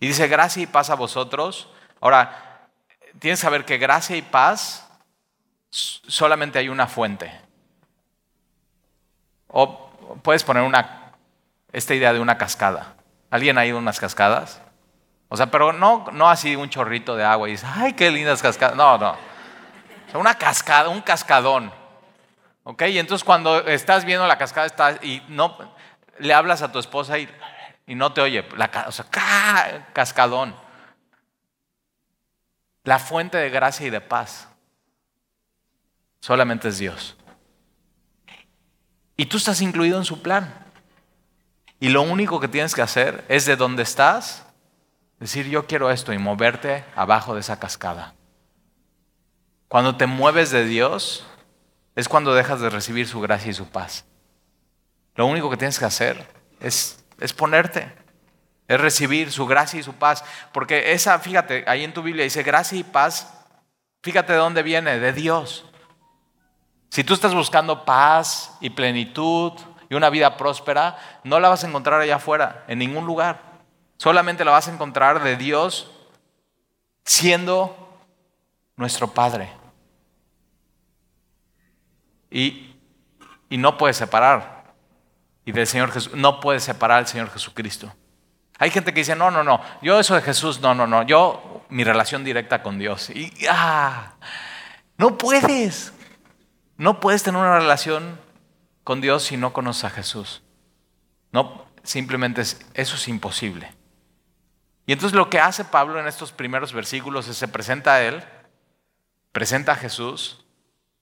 [0.00, 1.68] Y dice, gracia y paz a vosotros.
[2.00, 2.51] Ahora,
[3.18, 4.88] tienes que saber que gracia y paz
[5.70, 7.32] solamente hay una fuente.
[9.48, 9.90] O
[10.22, 11.12] puedes poner una,
[11.72, 12.94] esta idea de una cascada.
[13.30, 14.60] ¿Alguien ha ido a unas cascadas?
[15.28, 18.42] O sea, pero no, no así un chorrito de agua y dices, ay, qué lindas
[18.42, 18.76] cascadas.
[18.76, 19.16] No, no.
[20.14, 21.72] una cascada, un cascadón.
[22.64, 22.82] ¿Ok?
[22.82, 25.56] Y entonces cuando estás viendo la cascada y no,
[26.18, 27.28] le hablas a tu esposa y,
[27.86, 28.46] no te oye.
[28.56, 29.06] La, o sea,
[29.92, 30.54] cascadón.
[32.84, 34.48] La fuente de gracia y de paz
[36.20, 37.16] solamente es Dios.
[39.16, 40.52] Y tú estás incluido en su plan.
[41.78, 44.44] Y lo único que tienes que hacer es de donde estás,
[45.18, 48.14] decir yo quiero esto y moverte abajo de esa cascada.
[49.68, 51.26] Cuando te mueves de Dios
[51.94, 54.04] es cuando dejas de recibir su gracia y su paz.
[55.14, 56.26] Lo único que tienes que hacer
[56.60, 57.92] es, es ponerte,
[58.72, 60.24] es recibir su gracia y su paz.
[60.50, 63.32] Porque esa, fíjate, ahí en tu Biblia dice gracia y paz,
[64.02, 65.66] fíjate de dónde viene, de Dios.
[66.88, 69.52] Si tú estás buscando paz y plenitud,
[69.90, 73.42] y una vida próspera, no la vas a encontrar allá afuera, en ningún lugar.
[73.98, 75.90] Solamente la vas a encontrar de Dios
[77.04, 78.00] siendo
[78.74, 79.52] nuestro Padre.
[82.30, 82.74] Y,
[83.50, 84.72] y no puedes separar.
[85.44, 87.92] Y del Señor Jesús, no puedes separar al Señor Jesucristo.
[88.58, 91.64] Hay gente que dice, no, no, no, yo eso de Jesús, no, no, no, yo
[91.68, 93.10] mi relación directa con Dios.
[93.10, 94.14] Y ah,
[94.98, 95.92] no puedes.
[96.76, 98.18] No puedes tener una relación
[98.84, 100.42] con Dios si no conoces a Jesús.
[101.32, 103.72] No, simplemente eso es imposible.
[104.86, 108.22] Y entonces lo que hace Pablo en estos primeros versículos es se presenta a Él,
[109.32, 110.44] presenta a Jesús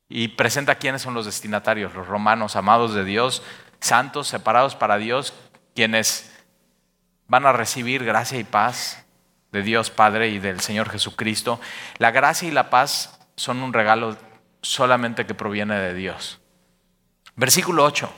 [0.08, 3.42] y presenta quiénes son los destinatarios, los romanos, amados de Dios,
[3.80, 5.32] santos, separados para Dios,
[5.74, 6.29] quienes
[7.30, 9.04] van a recibir gracia y paz
[9.52, 11.60] de Dios Padre y del Señor Jesucristo.
[11.98, 14.16] La gracia y la paz son un regalo
[14.62, 16.40] solamente que proviene de Dios.
[17.36, 18.12] Versículo 8.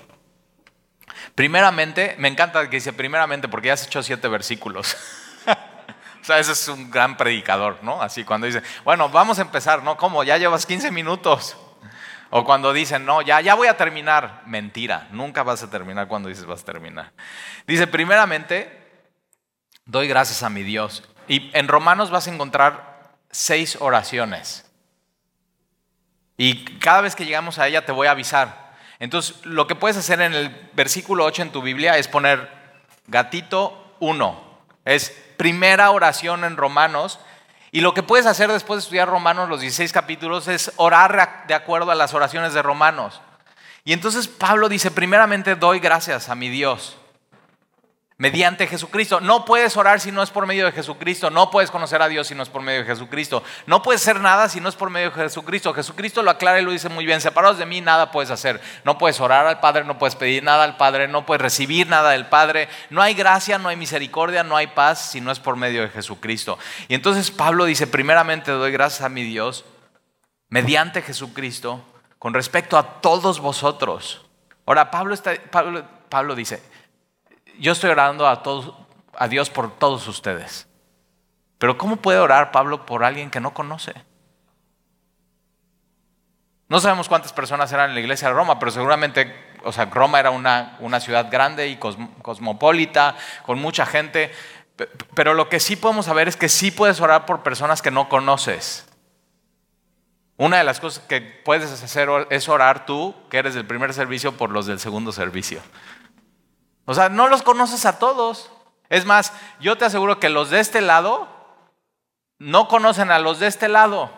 [1.35, 4.97] Primeramente, me encanta que dice primeramente porque ya has hecho siete versículos.
[5.47, 8.01] o sea, ese es un gran predicador, ¿no?
[8.01, 9.99] Así cuando dice, bueno, vamos a empezar, ¿no?
[9.99, 10.25] ¿Cómo?
[10.25, 11.59] Ya llevas 15 minutos.
[12.31, 14.41] O cuando dicen, no, ya, ya voy a terminar.
[14.47, 17.13] Mentira, nunca vas a terminar cuando dices vas a terminar.
[17.67, 18.82] Dice, primeramente,
[19.93, 21.05] doy gracias a mi Dios.
[21.29, 24.65] Y en Romanos vas a encontrar seis oraciones.
[26.39, 28.73] Y cada vez que llegamos a ella te voy a avisar.
[28.99, 32.51] Entonces, lo que puedes hacer en el versículo 8 en tu Biblia es poner
[33.07, 34.59] gatito 1.
[34.87, 37.21] Es primera oración en Romanos.
[37.71, 41.55] Y lo que puedes hacer después de estudiar Romanos, los 16 capítulos, es orar de
[41.55, 43.21] acuerdo a las oraciones de Romanos.
[43.85, 46.97] Y entonces Pablo dice, primeramente doy gracias a mi Dios
[48.19, 49.21] mediante Jesucristo.
[49.21, 51.31] No puedes orar si no es por medio de Jesucristo.
[51.31, 53.43] No puedes conocer a Dios si no es por medio de Jesucristo.
[53.67, 55.75] No puedes hacer nada si no es por medio de Jesucristo.
[55.75, 57.21] Jesucristo lo aclara y lo dice muy bien.
[57.21, 58.61] Separados de mí nada puedes hacer.
[58.85, 62.11] No puedes orar al Padre, no puedes pedir nada al Padre, no puedes recibir nada
[62.11, 62.69] del Padre.
[62.91, 65.89] No hay gracia, no hay misericordia, no hay paz si no es por medio de
[65.89, 66.59] Jesucristo.
[66.89, 69.65] Y entonces Pablo dice, primeramente doy gracias a mi Dios
[70.49, 71.83] mediante Jesucristo
[72.19, 74.25] con respecto a todos vosotros.
[74.67, 76.63] Ahora, Pablo, está, Pablo, Pablo dice,
[77.63, 80.67] yo estoy orando a, Dios por todos ustedes.
[81.59, 83.95] Pero ¿cómo puede orar Pablo por alguien que no conoce?
[86.69, 90.19] No sabemos cuántas personas eran en la iglesia de Roma, pero seguramente, o sea, Roma
[90.19, 93.15] era una, una ciudad grande y cosmopolita,
[93.47, 94.33] con mucha gente.
[95.15, 98.09] Pero lo que sí podemos saber es que sí puedes orar por personas que no
[98.09, 98.89] conoces.
[100.37, 104.37] Una de las cosas que puedes hacer es orar tú, que eres del primer servicio,
[104.37, 105.61] por los del segundo servicio.
[106.85, 108.51] O sea, no los conoces a todos.
[108.89, 111.29] Es más, yo te aseguro que los de este lado
[112.39, 114.11] no conocen a los de este lado,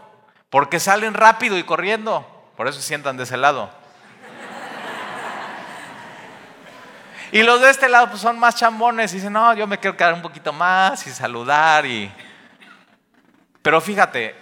[0.51, 2.27] porque salen rápido y corriendo.
[2.57, 3.71] Por eso se sientan de ese lado.
[7.35, 9.97] Y los de este lado pues, son más chambones y dicen, no, yo me quiero
[9.97, 11.85] quedar un poquito más y saludar.
[11.85, 12.13] Y...
[13.61, 14.37] Pero fíjate,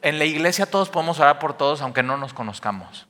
[0.00, 3.06] en la iglesia todos podemos orar por todos aunque no nos conozcamos.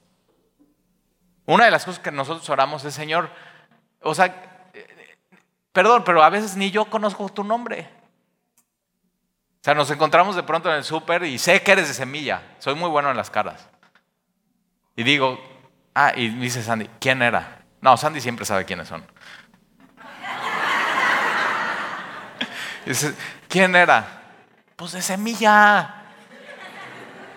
[1.46, 3.30] Una de las cosas que nosotros oramos es, Señor,
[4.02, 4.70] o sea,
[5.72, 7.88] perdón, pero a veces ni yo conozco tu nombre.
[9.60, 12.42] O sea, nos encontramos de pronto en el súper y sé que eres de semilla.
[12.58, 13.68] Soy muy bueno en las caras.
[14.96, 15.38] Y digo,
[15.94, 17.62] ah, y dice Sandy, ¿quién era?
[17.80, 19.04] No, Sandy siempre sabe quiénes son.
[22.86, 23.14] dice,
[23.48, 24.22] ¿quién era?
[24.76, 25.94] Pues de semilla.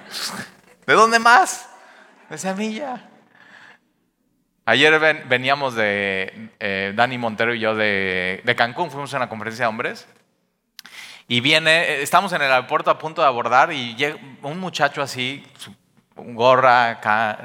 [0.88, 1.70] ¿De dónde más?
[2.30, 3.02] de semilla.
[4.68, 9.66] Ayer veníamos de, eh, Dani Montero y yo de, de, Cancún, fuimos a una conferencia
[9.66, 10.08] de hombres.
[11.28, 15.04] Y viene, eh, estamos en el aeropuerto a punto de abordar y llega un muchacho
[15.04, 15.46] así,
[16.16, 17.00] gorra,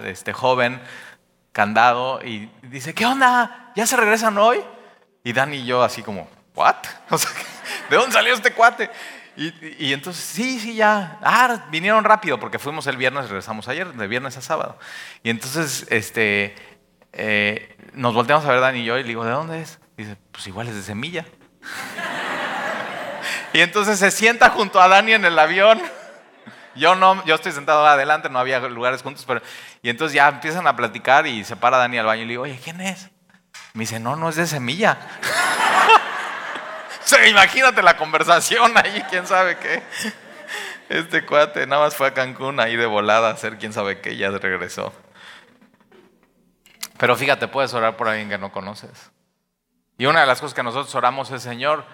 [0.07, 0.81] este, joven,
[1.53, 3.71] candado, y dice, ¿qué onda?
[3.77, 4.63] ¿Ya se regresan hoy?
[5.23, 6.77] Y Dani y yo así como, ¿what?
[7.91, 8.89] ¿De dónde salió este cuate?
[9.37, 11.19] Y, entonces, sí, sí, ya.
[11.23, 14.79] Ah, vinieron rápido porque fuimos el viernes, regresamos ayer, de viernes a sábado.
[15.23, 16.55] Y entonces, este,
[17.13, 19.79] eh, nos volteamos a ver Dani y yo y le digo, ¿de dónde es?
[19.97, 21.27] dice, pues igual es de semilla.
[23.53, 25.81] y entonces se sienta junto a Dani en el avión.
[26.75, 29.43] Yo no, yo estoy sentado adelante, no había lugares juntos, pero
[29.83, 32.43] y entonces ya empiezan a platicar y se para Dani al baño y le digo,
[32.45, 33.11] oye, ¿quién es?
[33.75, 34.97] Me dice, no, no es de semilla.
[37.29, 39.83] imagínate la conversación ahí, quién sabe qué.
[40.89, 44.13] Este cuate nada más fue a Cancún ahí de volada a hacer quién sabe qué
[44.13, 44.93] y ya regresó.
[47.01, 49.11] Pero fíjate, puedes orar por alguien que no conoces.
[49.97, 51.87] Y una de las cosas que nosotros oramos es, Señor,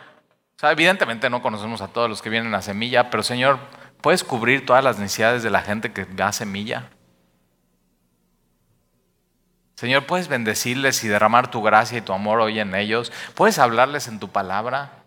[0.60, 3.60] evidentemente no conocemos a todos los que vienen a semilla, pero Señor,
[4.00, 6.90] ¿puedes cubrir todas las necesidades de la gente que da semilla?
[9.76, 13.12] Señor, ¿puedes bendecirles y derramar tu gracia y tu amor hoy en ellos?
[13.36, 15.04] ¿Puedes hablarles en tu palabra?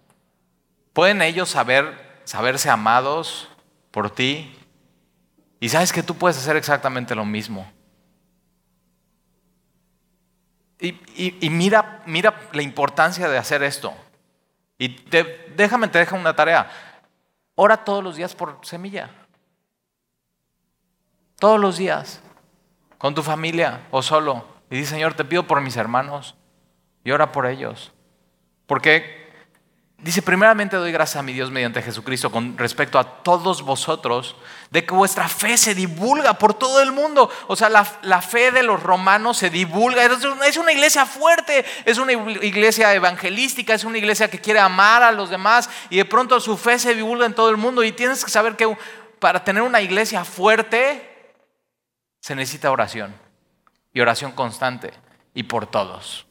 [0.94, 3.50] ¿Pueden ellos saber, saberse amados
[3.92, 4.58] por ti?
[5.60, 7.70] Y sabes que tú puedes hacer exactamente lo mismo.
[10.80, 13.94] Y, mira, mira la importancia de hacer esto.
[14.78, 14.96] Y
[15.56, 16.70] déjame, te dejo una tarea.
[17.56, 19.10] Ora todos los días por semilla.
[21.38, 22.22] Todos los días.
[22.98, 24.46] Con tu familia o solo.
[24.70, 26.36] Y dice, Señor, te pido por mis hermanos.
[27.04, 27.92] Y ora por ellos.
[28.66, 29.19] Porque
[30.02, 34.38] Dice, primeramente doy gracias a mi Dios mediante Jesucristo con respecto a todos vosotros,
[34.72, 37.30] de que vuestra fe se divulga por todo el mundo.
[37.48, 40.06] O sea, la, fe de los romanos se divulga.
[40.46, 45.12] Es una iglesia fuerte, es una iglesia evangelística, es una iglesia que quiere amar a
[45.12, 47.84] los demás y de pronto su fe se divulga en todo el mundo.
[47.84, 48.78] Y tienes que saber que
[49.20, 51.34] para tener una iglesia fuerte
[52.22, 53.14] se necesita oración
[53.94, 54.94] y oración constante
[55.34, 56.29] y por todos.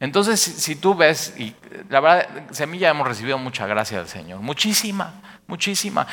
[0.00, 1.54] Entonces, si, tú ves, y
[1.88, 5.14] la verdad, Semilla hemos recibido mucha gracia del Señor, muchísima,
[5.48, 6.06] muchísima.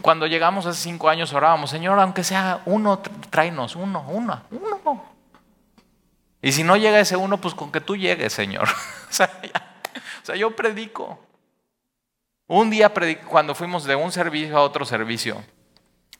[0.00, 3.00] Cuando llegamos hace cinco años orábamos, Señor, aunque sea uno,
[3.30, 5.04] tráenos, uno, uno, uno.
[6.40, 8.68] Y si no llega ese uno, pues con que tú llegues, Señor.
[9.10, 9.30] o, sea,
[10.22, 11.18] o sea, yo predico.
[12.46, 12.92] Un día
[13.26, 15.42] cuando fuimos de un servicio a otro servicio,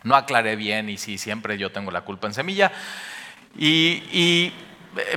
[0.03, 2.73] no aclaré bien y sí, siempre yo tengo la culpa en Semilla.
[3.57, 4.53] y, y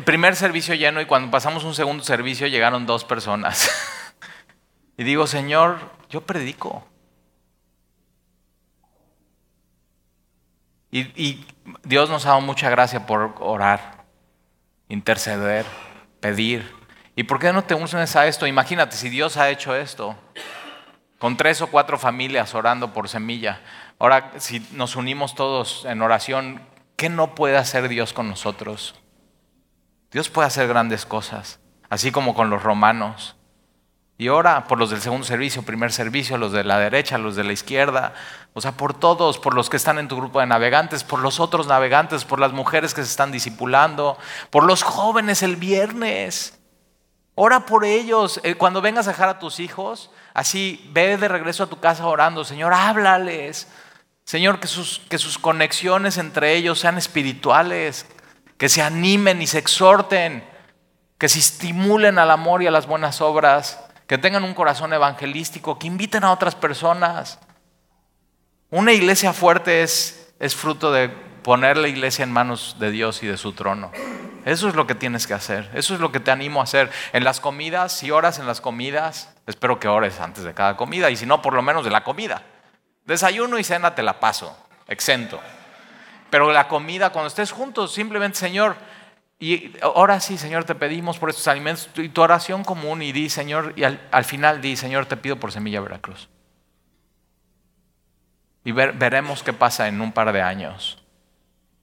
[0.06, 3.70] primer servicio lleno y cuando pasamos un segundo servicio llegaron dos personas.
[4.98, 6.88] y digo, Señor, yo predico.
[10.92, 11.46] Y,
[11.84, 14.06] Dios nos ha dado mucha gracia por orar,
[14.88, 15.66] interceder,
[16.22, 16.72] pedir.
[17.18, 18.48] ¿Y por qué no te unes a esto?
[18.48, 20.16] Imagínate, si Dios ha hecho esto,
[21.20, 23.62] con tres o cuatro familias orando por semilla,
[24.00, 26.62] ahora si nos unimos todos en oración,
[26.96, 28.96] ¿qué no puede hacer Dios con nosotros?
[30.16, 33.36] Dios puede hacer grandes cosas, así como con los romanos.
[34.18, 37.44] Y ora por los del segundo servicio, primer servicio, los de la derecha, los de
[37.44, 38.14] la izquierda,
[38.54, 41.42] o sea, por todos, por los que están en tu grupo de navegantes, por los
[41.42, 44.18] otros navegantes, por las mujeres que se están discipulando,
[44.52, 46.62] por los jóvenes el viernes.
[47.36, 48.40] Ora por ellos.
[48.44, 52.08] Eh, cuando vengas a dejar a tus hijos, así ve de regreso a tu casa
[52.08, 53.68] orando, Señor, háblales.
[54.24, 58.08] Señor, que sus, que sus conexiones entre ellos sean espirituales,
[58.58, 60.44] que se animen y se exhorten,
[61.18, 65.80] que se estimulen al amor y a las buenas obras, que tengan un corazón evangelístico,
[65.80, 67.40] que inviten a otras personas.
[68.70, 73.28] Una iglesia fuerte es, es fruto de poner la iglesia en manos de Dios y
[73.28, 73.92] de su trono.
[74.46, 75.70] Eso es lo que tienes que hacer.
[75.74, 76.92] Eso es lo que te animo a hacer.
[77.14, 81.10] En las comidas, si oras en las comidas, espero que ores antes de cada comida.
[81.10, 82.44] Y si no, por lo menos de la comida.
[83.06, 84.56] Desayuno y cena te la paso,
[84.88, 85.40] exento.
[86.36, 88.76] Pero la comida, cuando estés juntos, simplemente, Señor,
[89.40, 93.30] y ahora sí, Señor, te pedimos por estos alimentos, y tu oración común, y di,
[93.30, 96.28] Señor, y al, final di, Señor, te pido por Semilla Veracruz.
[98.66, 101.02] Y veremos qué pasa en un par de años.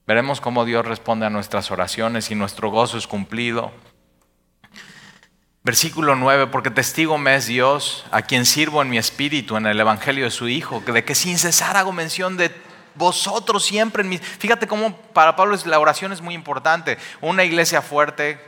[0.07, 3.73] Veremos cómo Dios responde a nuestras oraciones y nuestro gozo es cumplido.
[5.65, 9.81] Versículo 9, porque testigo me es Dios, a quien sirvo en mi espíritu, en el
[9.81, 12.55] Evangelio de su Hijo, de que sin cesar hago mención de
[12.95, 14.19] vosotros siempre en mi...
[14.19, 16.99] Fíjate cómo para Pablo la oración es muy importante.
[17.21, 18.39] Una iglesia fuerte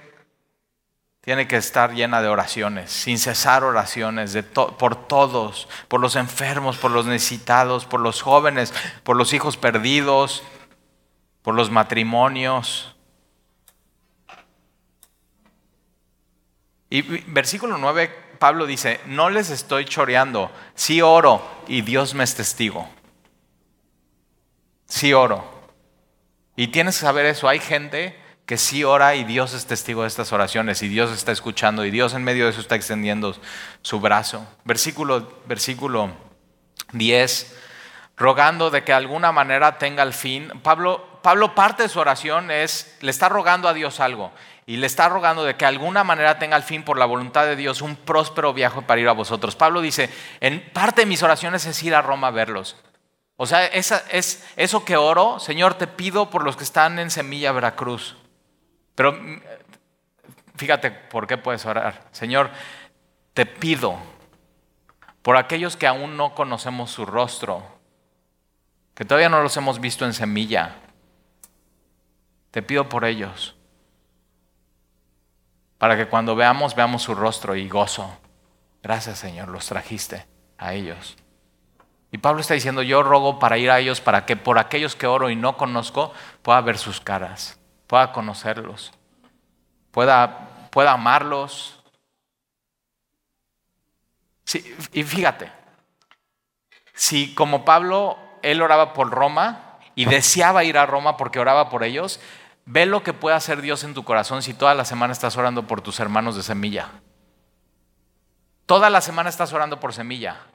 [1.25, 4.37] tiene que estar llena de oraciones, sin cesar oraciones
[4.79, 8.75] por todos, por los enfermos, por los necesitados, por los jóvenes,
[9.05, 10.43] por los hijos perdidos,
[11.41, 12.95] por los matrimonios.
[16.91, 22.35] Y versículo 9, Pablo dice, no les estoy choreando, sí oro y Dios me es
[22.35, 22.87] testigo.
[24.95, 25.45] Sí oro.
[26.55, 28.17] Y tienes que saber eso, hay gente
[28.47, 31.91] que sí ora y Dios es testigo de estas oraciones y Dios está escuchando y
[31.91, 33.35] Dios en medio de eso está extendiendo
[33.83, 34.47] su brazo.
[34.63, 36.13] Versículo, versículo
[36.93, 37.57] 10,
[38.17, 40.53] rogando de que de alguna manera tenga el fin.
[40.63, 44.31] Pablo, Pablo parte de su oración es, le está rogando a Dios algo
[44.65, 47.47] y le está rogando de que de alguna manera tenga el fin por la voluntad
[47.47, 49.57] de Dios un próspero viaje para ir a vosotros.
[49.57, 52.77] Pablo dice, en parte de mis oraciones es ir a Roma a verlos.
[53.37, 57.11] O sea, esa, es eso que oro, Señor, te pido por los que están en
[57.11, 58.17] Semilla Veracruz.
[58.95, 59.41] Pero mm,
[60.57, 62.07] fíjate por qué puedes orar.
[62.13, 62.51] Señor,
[63.33, 63.99] te pido
[65.23, 67.63] por aquellos que aún no conocemos su rostro,
[68.95, 70.77] que todavía no los hemos visto en semilla.
[72.53, 73.57] Te pido por ellos,
[75.79, 78.17] para que cuando veamos, veamos su rostro y gozo.
[78.81, 80.25] Gracias Señor, los trajiste
[80.57, 81.17] a ellos.
[82.15, 85.09] Y Pablo está diciendo, yo rogo para ir a ellos, para que por aquellos que
[85.09, 86.13] oro y no conozco,
[86.43, 87.59] pueda ver sus caras
[87.89, 88.93] pueda conocerlos,
[89.91, 91.83] pueda, pueda amarlos.
[94.93, 95.51] y fíjate,
[96.95, 101.83] si como Pablo, él oraba por Roma y deseaba ir a Roma porque oraba por
[101.83, 102.21] ellos,
[102.65, 105.67] ve lo que puede hacer Dios en tu corazón si toda la semana estás orando
[105.67, 106.91] por tus hermanos de semilla.
[108.67, 110.47] Toda la semana estás orando por semilla.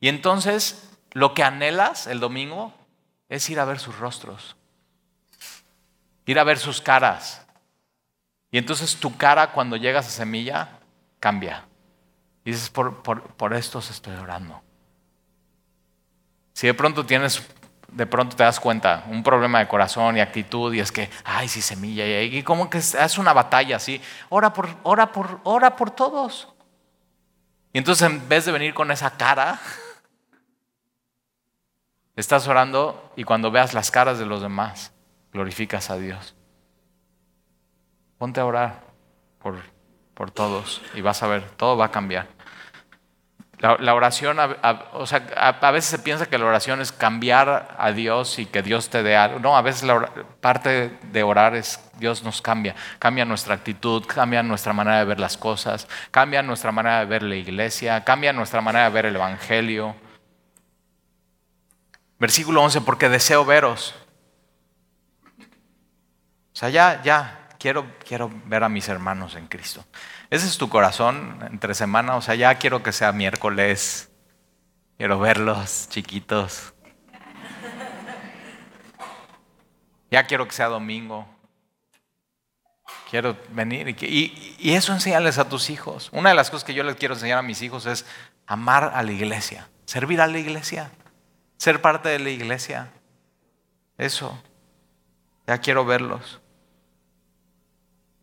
[0.00, 2.74] Y entonces lo que anhelas el domingo
[3.28, 4.56] es ir a ver sus rostros
[6.26, 7.46] ir a ver sus caras.
[8.50, 10.78] Y entonces tu cara cuando llegas a semilla
[11.20, 11.64] cambia.
[12.44, 14.62] Y dices, por, por, estos estoy orando.
[16.52, 17.42] Si de pronto tienes,
[17.88, 21.48] de pronto te das cuenta, un problema de corazón y actitud, y es que, ay,
[21.48, 25.90] sí, semilla, y, como que es una batalla así, ora por, ora por, ora por
[25.90, 26.48] todos.
[27.72, 29.58] Y entonces en vez de venir con esa cara,
[32.16, 34.92] estás orando y cuando veas las caras de los demás,
[35.32, 36.34] glorificas a Dios.
[38.18, 38.82] Ponte a orar
[39.40, 39.56] por,
[40.14, 42.28] por todos y vas a ver, todo va a cambiar.
[43.60, 44.36] La, oración,
[44.92, 48.62] o sea, a, veces se piensa que la oración es cambiar a Dios y que
[48.62, 49.38] Dios te dé algo.
[49.38, 50.10] No, a veces la
[50.42, 55.18] parte de orar es Dios nos cambia, cambia nuestra actitud, cambia nuestra manera de ver
[55.18, 59.16] las cosas, cambia nuestra manera de ver la iglesia, cambia nuestra manera de ver el
[59.16, 59.96] Evangelio.
[62.24, 63.94] Versículo 11, porque deseo veros
[66.54, 69.84] o sea, ya, ya, quiero, quiero ver a mis hermanos en Cristo.
[70.30, 74.08] Ese es tu corazón entre semana, o sea, ya quiero que sea miércoles,
[74.96, 76.72] quiero verlos chiquitos.
[80.12, 81.26] Ya quiero que sea domingo.
[83.10, 86.08] Quiero venir y, y, eso enseñarles a tus hijos.
[86.12, 88.06] Una de las cosas que yo les quiero enseñar a mis hijos es
[88.46, 90.90] amar a la iglesia, servir a la iglesia,
[91.64, 92.92] ser parte de la iglesia.
[93.96, 94.38] Eso.
[95.46, 96.42] Ya quiero verlos.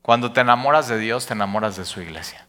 [0.04, 2.48] Cuando te enamoras de Dios, te enamoras de su iglesia.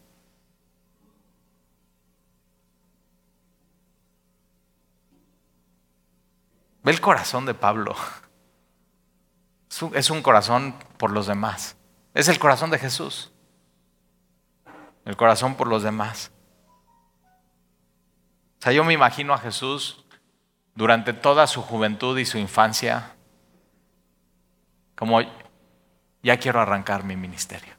[6.83, 7.95] Ve el corazón de Pablo.
[9.95, 11.75] Es un corazón por los demás.
[12.13, 13.31] Es el corazón de Jesús.
[15.05, 16.31] El corazón por los demás.
[18.59, 20.02] O sea, yo me imagino a Jesús
[20.75, 23.13] durante toda su juventud y su infancia
[24.95, 25.21] como
[26.21, 27.73] ya quiero arrancar mi ministerio.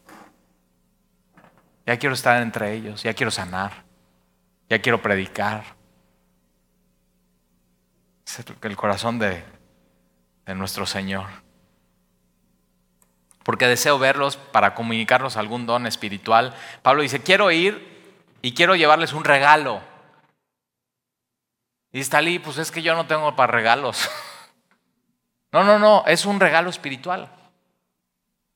[1.87, 3.85] Ya quiero estar entre ellos, ya quiero sanar,
[4.69, 5.65] ya quiero predicar.
[8.27, 9.45] Es el corazón de,
[10.47, 11.27] de nuestro Señor.
[13.43, 16.55] Porque deseo verlos para comunicarnos algún don espiritual.
[16.83, 17.95] Pablo dice, quiero ir
[18.41, 19.83] y quiero llevarles un regalo.
[21.95, 24.11] Y está ahí, pues es que yo no tengo para regalos.
[25.53, 27.31] No, no, no, es un regalo espiritual.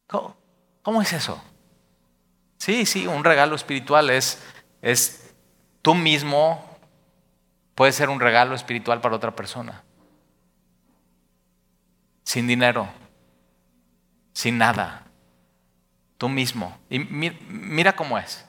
[0.09, 1.41] ¿Cómo, es eso?
[2.57, 4.43] Sí, sí, un regalo espiritual es,
[4.83, 5.33] es
[5.81, 6.77] tú mismo,
[7.77, 9.85] puede ser un regalo espiritual para otra persona.
[12.25, 12.89] Sin dinero,
[14.33, 15.05] sin nada,
[16.17, 16.77] tú mismo.
[16.91, 18.45] Y mira cómo es.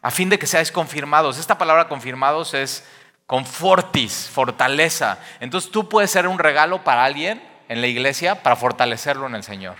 [0.00, 1.38] A fin de que seáis confirmados.
[1.38, 2.84] Esta palabra confirmados es
[3.26, 5.18] confortis, fortaleza.
[5.40, 9.42] Entonces tú puedes ser un regalo para alguien en la iglesia para fortalecerlo en el
[9.42, 9.76] Señor.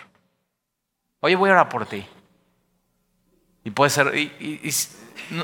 [1.20, 2.06] Oye, voy a orar por ti.
[3.64, 4.12] Y puede ser,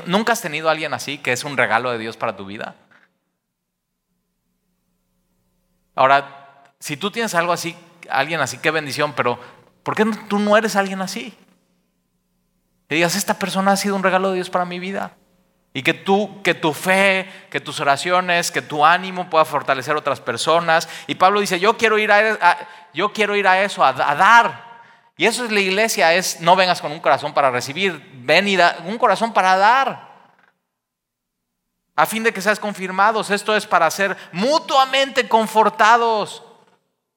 [0.05, 2.75] ¿nunca has tenido a alguien así que es un regalo de Dios para tu vida?
[5.95, 7.75] Ahora, si tú tienes algo así,
[8.09, 9.39] alguien así, qué bendición, pero
[9.83, 11.33] ¿por qué tú no eres alguien así?
[12.87, 15.15] Que digas, esta persona ha sido un regalo de Dios para mi vida.
[15.73, 19.99] Y que tú, que tu fe, que tus oraciones, que tu ánimo pueda fortalecer a
[19.99, 20.89] otras personas.
[21.07, 24.67] Y Pablo dice, yo quiero ir a, yo quiero ir a eso, a, dar.
[25.15, 28.55] Y eso es la iglesia, es no vengas con un corazón para recibir, ven y
[28.55, 30.09] da un corazón para dar.
[31.95, 33.29] A fin de que seas confirmados.
[33.29, 36.43] Esto es para ser mutuamente confortados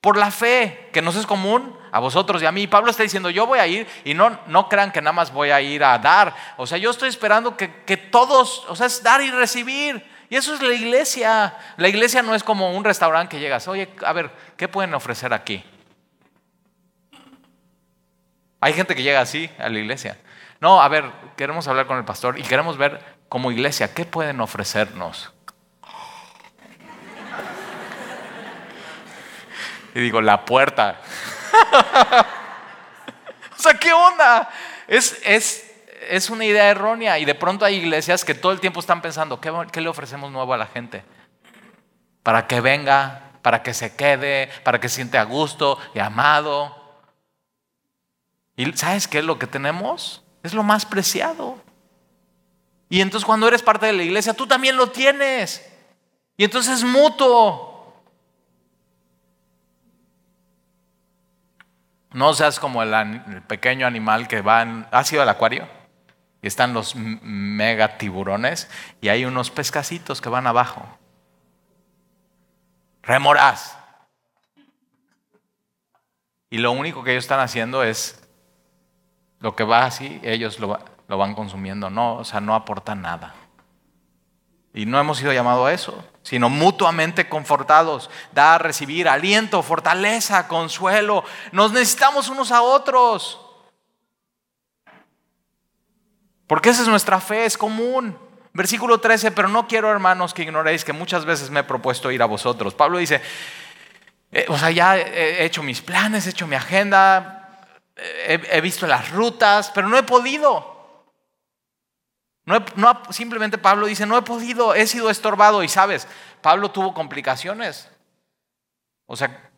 [0.02, 2.66] por la fe, que nos es común a vosotros y a mí.
[2.66, 5.50] Pablo está diciendo, yo voy a ir y no, no crean que nada más voy
[5.50, 6.34] a ir a dar.
[6.56, 10.04] O sea, yo estoy esperando que, que todos, o sea, es dar y recibir.
[10.28, 11.56] Y eso es la iglesia.
[11.76, 15.32] La iglesia no es como un restaurante que llegas, oye, a ver, ¿qué pueden ofrecer
[15.32, 15.64] aquí?
[18.60, 20.18] Hay gente que llega así a la iglesia.
[20.60, 21.04] No, a ver,
[21.36, 25.32] queremos hablar con el pastor y queremos ver como iglesia, ¿qué pueden ofrecernos?
[29.94, 31.00] Y digo, la puerta.
[33.58, 34.48] o sea, ¿qué onda?
[34.86, 35.70] Es, es,
[36.08, 39.40] es, una idea errónea y de pronto hay iglesias que todo el tiempo están pensando,
[39.40, 41.04] ¿qué, ¿qué le ofrecemos nuevo a la gente?
[42.22, 46.76] Para que venga, para que se quede, para que siente a gusto y amado.
[48.56, 50.22] ¿Y sabes qué es lo que tenemos?
[50.42, 51.58] Es lo más preciado.
[52.88, 55.66] Y entonces cuando eres parte de la iglesia, tú también lo tienes.
[56.36, 57.71] Y entonces es mutuo.
[62.12, 65.66] No seas como el, pequeño animal que va, en, ¿has ido al acuario?
[66.42, 70.86] Y están los mega tiburones y hay unos pescacitos que van abajo.
[73.02, 73.78] Remoraz.
[76.50, 78.28] Y lo único que ellos están haciendo es
[79.38, 81.90] lo que va así, ellos lo, lo van consumiendo.
[81.90, 83.34] No, o sea, no aportan nada.
[84.74, 91.24] Y no hemos sido llamados a eso, sino mutuamente confortados, dar, recibir aliento, fortaleza, consuelo.
[91.52, 93.38] Nos necesitamos unos a otros.
[96.46, 98.18] Porque esa es nuestra fe, es común.
[98.54, 102.22] Versículo 13, pero no quiero hermanos que ignoréis que muchas veces me he propuesto ir
[102.22, 102.74] a vosotros.
[102.74, 103.20] Pablo dice,
[104.30, 107.66] eh, o sea, ya he hecho mis planes, he hecho mi agenda,
[107.96, 110.71] he visto las rutas, pero no he podido.
[112.44, 112.64] No,
[113.10, 115.62] simplemente Pablo dice, no he podido, he sido estorbado.
[115.62, 116.08] Y sabes,
[116.40, 117.88] Pablo tuvo complicaciones.
[119.06, 119.50] O sea,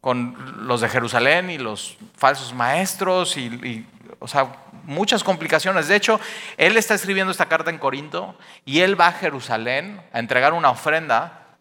[0.00, 3.86] con los de Jerusalén y los falsos maestros y,
[4.18, 5.88] o sea, muchas complicaciones.
[5.88, 6.20] De hecho,
[6.56, 10.70] él está escribiendo esta carta en Corinto y él va a Jerusalén a entregar una
[10.70, 11.56] ofrenda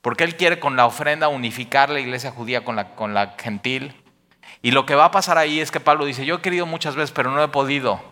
[0.00, 3.94] porque él quiere con la ofrenda unificar la iglesia judía con la, con la gentil.
[4.60, 6.96] Y lo que va a pasar ahí es que Pablo dice, yo he querido muchas
[6.96, 8.11] veces, pero no he podido.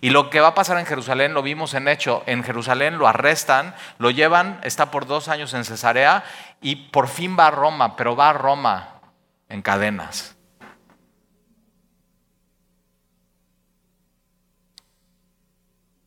[0.00, 2.22] Y lo que va a pasar en Jerusalén lo vimos en hecho.
[2.26, 6.24] En Jerusalén lo arrestan, lo llevan, está por dos años en Cesarea
[6.60, 9.00] y por fin va a Roma, pero va a Roma
[9.48, 10.36] en cadenas.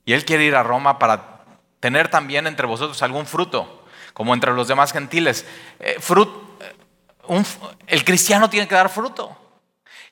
[0.06, 1.42] Y él quiere ir a Roma para
[1.80, 5.46] tener también entre vosotros algún fruto, como entre los demás gentiles.
[5.80, 7.44] Eh, eh,
[7.88, 9.41] el cristiano tiene que dar fruto.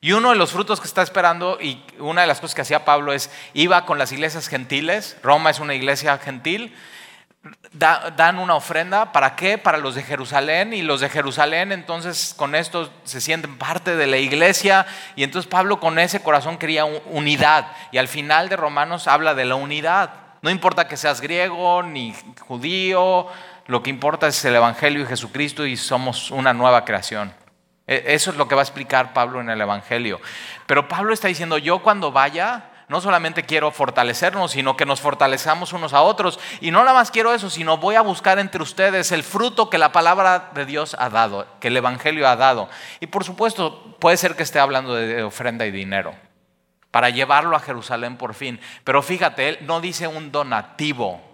[0.01, 2.85] Y uno de los frutos que está esperando, y una de las cosas que hacía
[2.85, 6.73] Pablo es, iba con las iglesias gentiles, Roma es una iglesia gentil,
[7.73, 9.57] dan una ofrenda, ¿para qué?
[9.57, 14.07] Para los de Jerusalén, y los de Jerusalén entonces con esto se sienten parte de
[14.07, 14.85] la iglesia,
[15.17, 19.45] y entonces Pablo con ese corazón quería unidad, y al final de Romanos habla de
[19.45, 20.11] la unidad.
[20.41, 23.27] No importa que seas griego ni judío,
[23.67, 27.33] lo que importa es el Evangelio y Jesucristo y somos una nueva creación.
[27.89, 30.21] E, eso es lo que va a explicar Pablo en el Evangelio.
[30.67, 35.73] Pero Pablo está diciendo, yo cuando vaya, no solamente quiero fortalecernos, sino que nos fortalezcamos
[35.73, 36.39] unos a otros.
[36.61, 39.79] Y no nada más quiero eso, sino voy a buscar entre ustedes el fruto que
[39.79, 42.69] la palabra de Dios ha dado, que el Evangelio ha dado.
[42.99, 46.13] Y por supuesto, puede ser que esté hablando de ofrenda y dinero,
[46.91, 48.59] para llevarlo a Jerusalén por fin.
[48.83, 51.28] Pero fíjate, él no dice un donativo.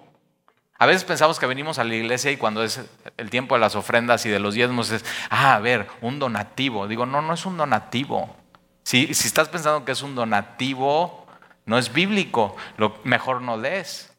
[0.77, 2.81] A veces pensamos que venimos a la iglesia y cuando es
[3.15, 6.87] el tiempo de las ofrendas y de los diezmos es, ah, a ver, un donativo.
[6.87, 8.35] Digo, no, no es un donativo.
[8.83, 11.27] Si, si estás pensando que es un donativo,
[11.65, 14.13] no es bíblico, lo mejor no des.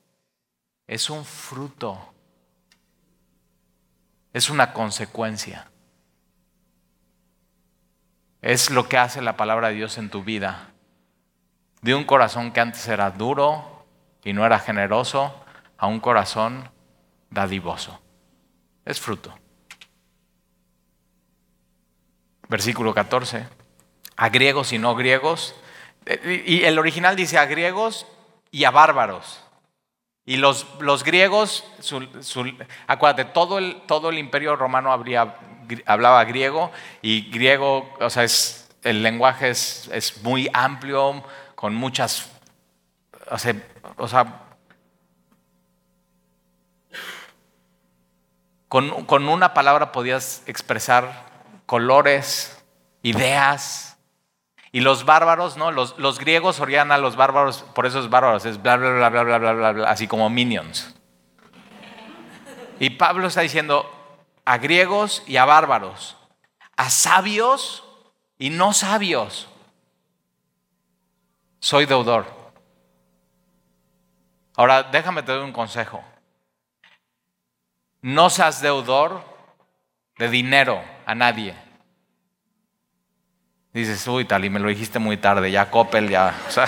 [0.87, 2.15] Es un fruto.
[4.33, 5.69] Es una consecuencia.
[8.41, 10.71] Es lo que hace la palabra de Dios en tu vida.
[11.83, 13.87] De un corazón que antes era duro
[14.25, 15.46] y no era generoso,
[15.79, 16.71] a un corazón
[17.31, 18.01] dadivoso.
[18.85, 19.35] Es fruto.
[22.49, 23.47] Versículo 14.
[24.17, 25.55] A griegos y no griegos.
[26.25, 28.07] Y el original dice a griegos
[28.51, 29.43] y a bárbaros.
[30.25, 31.65] Y los, los griegos,
[32.89, 35.37] acuérdate, todo el, todo el imperio romano habría
[35.85, 36.71] hablaba griego
[37.03, 41.25] y griego, o sea, es, el lenguaje es, es muy amplio,
[41.55, 42.31] con muchas,
[43.31, 43.55] o sea,
[43.97, 44.46] o sea
[48.69, 51.27] con, una palabra podías expresar
[51.67, 52.65] colores,
[53.03, 53.99] ideas.
[54.73, 55.71] Y los bárbaros, ¿no?
[55.71, 59.09] Los, los griegos orían a los bárbaros, por eso es bárbaros, es bla, bla, bla,
[59.09, 60.95] bla, bla, bla, bla, bla, así como minions.
[62.79, 63.91] Y Pablo está diciendo
[64.45, 66.17] a griegos y a bárbaros,
[66.77, 67.85] a sabios
[68.39, 69.49] y no sabios.
[71.61, 72.27] Soy deudor.
[74.57, 76.03] Ahora, déjame te doy un consejo.
[78.03, 79.23] No seas deudor
[80.19, 81.55] de dinero a nadie.
[83.73, 86.35] Dices, uy, tal, y me lo dijiste muy tarde, ya Coppel, ya,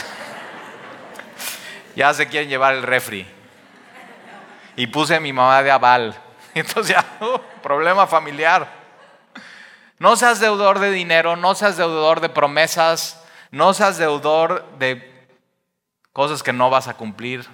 [1.97, 3.27] ya se quieren llevar el refri.
[4.77, 6.15] Y puse a mi mamá de aval.
[6.55, 8.79] Entonces ya, uh, problema familiar.
[9.99, 15.29] No seas deudor de dinero, no seas deudor de promesas, no seas deudor de
[16.13, 17.47] cosas que no vas a cumplir.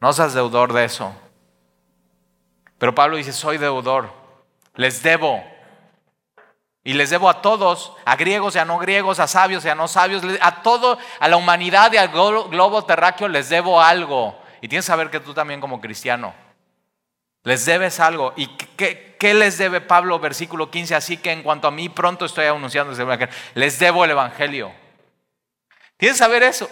[0.00, 1.14] No seas deudor de eso.
[2.82, 4.12] Pero Pablo dice, soy deudor,
[4.74, 5.40] les debo.
[6.82, 9.76] Y les debo a todos, a griegos y a no griegos, a sabios y a
[9.76, 14.36] no sabios, a todo, a la humanidad y al globo terráqueo les debo algo.
[14.60, 16.34] Y tienes que saber que tú también como cristiano
[17.44, 18.32] les debes algo.
[18.34, 20.96] ¿Y qué, les debe Pablo, versículo 15?
[20.96, 23.32] Así que en cuanto a mí, pronto estoy anunciando ese evangelio.
[23.54, 24.72] Les debo el evangelio.
[25.98, 26.68] Tienes que saber eso.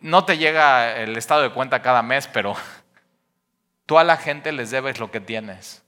[0.00, 2.54] No te llega el estado de cuenta cada mes, pero
[3.86, 5.82] tú a la gente les debes lo que tienes.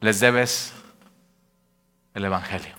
[0.00, 0.72] Les debes
[2.14, 2.74] el evangelio.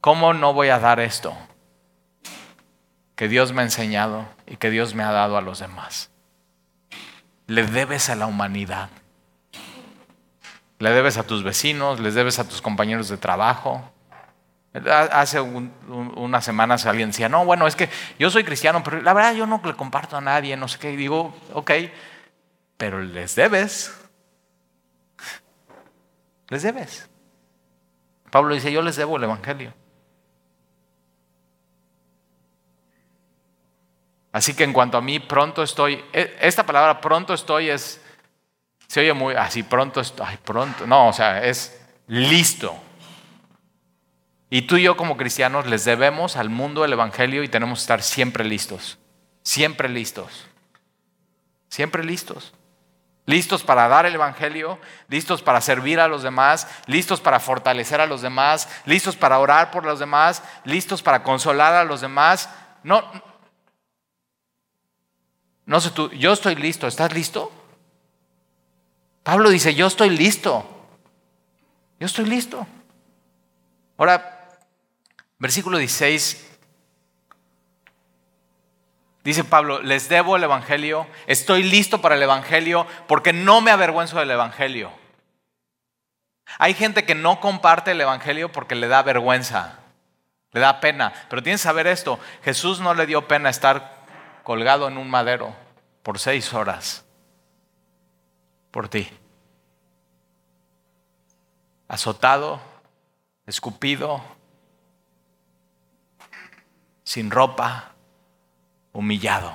[0.00, 1.34] ¿Cómo no voy a dar esto?
[3.16, 6.10] Que Dios me ha enseñado y que Dios me ha dado a los demás.
[7.46, 8.90] Le debes a la humanidad.
[10.78, 13.90] Le debes a tus vecinos, les debes a tus compañeros de trabajo.
[14.74, 19.34] Hace unas semanas alguien decía, no, bueno, es que yo soy cristiano, pero la verdad
[19.34, 20.96] yo no le comparto a nadie, no sé qué.
[20.96, 21.70] Digo, ok,
[22.76, 23.94] pero les debes.
[26.48, 27.08] Les debes.
[28.30, 29.72] Pablo dice, yo les debo el Evangelio.
[34.32, 38.00] Así que en cuanto a mí, pronto estoy, e, esta palabra pronto estoy es,
[38.88, 42.76] se oye muy así, pronto estoy, pronto, no, o sea, es listo.
[44.54, 47.82] Y tú y yo como cristianos les debemos al mundo el Evangelio y tenemos que
[47.82, 49.00] estar siempre listos,
[49.42, 50.46] siempre listos,
[51.68, 52.54] siempre listos.
[53.26, 54.78] Listos para dar el Evangelio,
[55.08, 59.72] listos para servir a los demás, listos para fortalecer a los demás, listos para orar
[59.72, 62.48] por los demás, listos para consolar a los demás.
[62.84, 63.02] No,
[65.66, 67.50] no sé tú, yo estoy listo, ¿estás listo?
[69.24, 70.64] Pablo dice, yo estoy listo.
[71.98, 72.64] Yo estoy listo.
[73.96, 74.33] Ahora,
[75.44, 76.58] versículo 16.
[79.24, 84.18] Dice Pablo, les debo el Evangelio, estoy listo para el Evangelio porque no me avergüenzo
[84.18, 84.90] del Evangelio.
[86.58, 89.80] Hay gente que no comparte el Evangelio porque le da vergüenza,
[90.52, 91.12] le da pena.
[91.28, 94.06] Pero tienes que saber esto, Jesús no le dio pena estar
[94.44, 95.54] colgado en un madero
[96.02, 97.04] por seis horas
[98.70, 99.10] por ti.
[101.86, 102.62] Azotado,
[103.46, 104.24] escupido,
[107.04, 107.92] sin ropa,
[108.92, 109.54] humillado.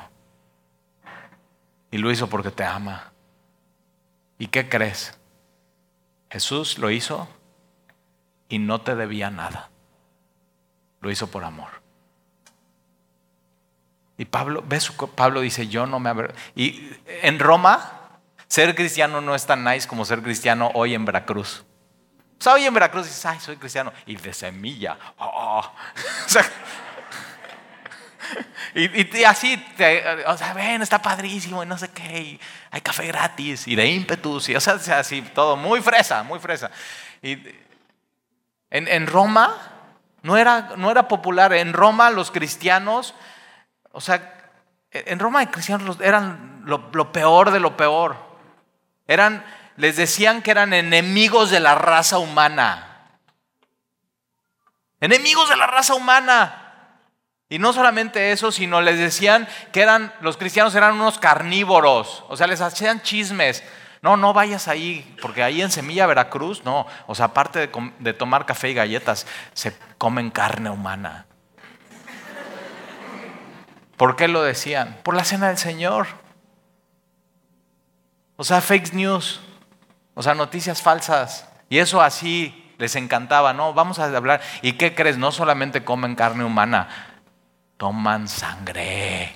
[1.92, 3.12] Y lo hizo porque te ama.
[4.38, 5.20] ¿Y qué crees?
[6.30, 7.28] Jesús lo hizo
[8.48, 9.70] y no te debía nada.
[11.02, 11.70] Lo hizo por amor.
[14.18, 16.12] Y Pablo, ves, Pablo dice, yo no me
[16.56, 16.92] Y
[17.22, 21.64] en Roma, ser cristiano no es tan nice como ser cristiano hoy en Veracruz.
[22.38, 23.92] O sea, hoy en Veracruz dices, ay, soy cristiano.
[24.06, 24.98] Y de semilla.
[25.18, 25.64] Oh.
[28.76, 29.64] y, así,
[30.28, 32.40] o sea, ven, está padrísimo y no sé qué.
[32.72, 34.50] hay café gratis y de ímpetus.
[34.50, 36.72] Y, o sea, así, todo muy fresa, muy fresa.
[37.22, 37.34] Y
[38.70, 39.56] en, en Roma
[40.22, 41.54] no era, no era popular.
[41.54, 43.14] En Roma los cristianos
[43.92, 44.34] o sea,
[44.92, 48.18] en Roma de cristianos eran lo, peor de lo peor.
[49.08, 49.44] Eran,
[49.78, 53.08] les decían que eran enemigos de la raza humana.
[55.02, 56.59] Enemigos de la raza humana.
[57.50, 62.24] Y no solamente eso, sino les decían que eran, los cristianos eran unos carnívoros.
[62.30, 63.64] O sea, les hacían chismes.
[64.02, 66.86] No, no vayas ahí, porque ahí en Semilla, Veracruz, no.
[67.08, 71.26] O sea, aparte de, de tomar café y galletas, se comen carne humana.
[73.98, 74.98] ¿Por qué lo decían?
[75.04, 76.08] Por la cena del Señor.
[78.38, 79.42] O sea, fake news,
[80.14, 81.50] o sea, noticias falsas.
[81.68, 83.74] Y eso así les encantaba, ¿no?
[83.74, 84.40] Vamos a hablar.
[84.62, 85.18] ¿Y qué crees?
[85.18, 87.09] No solamente comen carne humana,
[87.80, 89.32] toman sangre.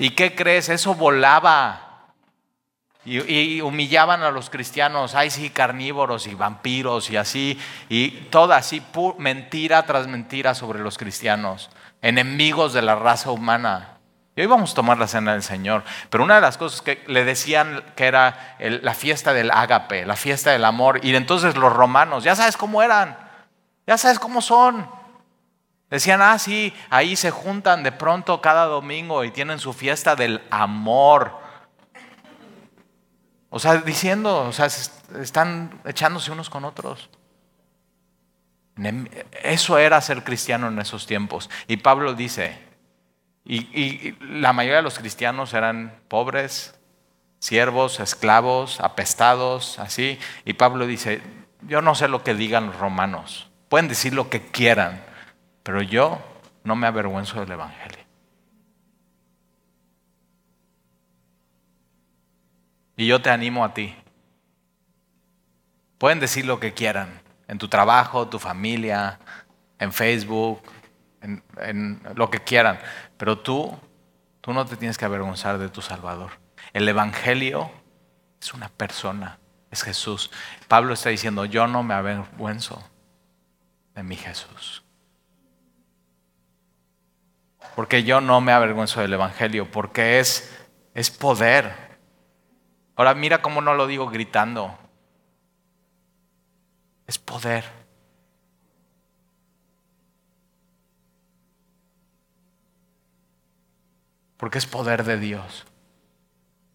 [0.00, 0.68] ¿Y qué crees?
[0.68, 1.86] Eso volaba.
[3.04, 7.58] Y, humillaban a los cristianos, ay sí, carnívoros y vampiros y así,
[7.88, 8.82] y toda así,
[9.18, 11.70] mentira tras mentira sobre los cristianos,
[12.02, 13.96] enemigos de la raza humana.
[14.36, 17.02] Y hoy vamos a tomar la cena del Señor, pero una de las cosas que
[17.06, 21.72] le decían que era la fiesta del ágape, la fiesta del amor, y entonces los
[21.72, 23.16] romanos, ya sabes cómo eran,
[23.86, 24.99] ya sabes cómo son.
[25.90, 30.40] Decían, ah, sí, ahí se juntan de pronto cada domingo y tienen su fiesta del
[30.50, 31.36] amor.
[33.50, 37.10] O sea, diciendo, o sea, están echándose unos con otros.
[39.42, 41.50] Eso era ser cristiano en esos tiempos.
[41.66, 42.56] Y Pablo dice,
[43.44, 46.78] y, la mayoría de los cristianos eran pobres,
[47.40, 50.18] siervos, esclavos, apestados, así.
[50.44, 51.20] Y Pablo dice,
[51.62, 55.02] yo no sé lo que digan los romanos, pueden decir lo que quieran,
[55.62, 56.18] pero yo
[56.64, 58.04] no me avergüenzo del Evangelio.
[62.96, 63.96] Y yo te animo a ti.
[65.98, 69.18] Pueden decir lo que quieran, en tu trabajo, tu familia,
[69.78, 70.62] en Facebook,
[71.20, 72.78] en, lo que quieran,
[73.16, 73.76] pero tú,
[74.40, 76.32] tú no te tienes que avergonzar de tu Salvador.
[76.72, 77.70] El Evangelio
[78.40, 79.38] es una persona,
[79.70, 80.30] es Jesús.
[80.68, 82.82] Pablo está diciendo, yo no me avergüenzo
[83.94, 84.79] de mi Jesús.
[87.76, 90.56] Porque yo no me avergüenzo del Evangelio, porque es,
[90.94, 91.72] es poder.
[92.96, 94.76] Ahora mira cómo no lo digo gritando.
[97.06, 97.64] Es poder.
[104.36, 105.66] Porque es poder de Dios.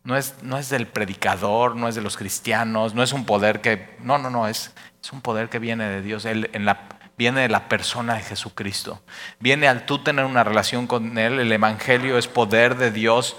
[0.03, 3.61] No es, no es, del predicador, no es de los cristianos, no es un poder
[3.61, 3.97] que...
[4.01, 4.71] No, no, no, es,
[5.01, 9.01] es un poder que viene de Dios, en la, viene de la persona de Jesucristo.
[9.39, 13.37] Viene al tú tener una relación con Él, el Evangelio es poder de Dios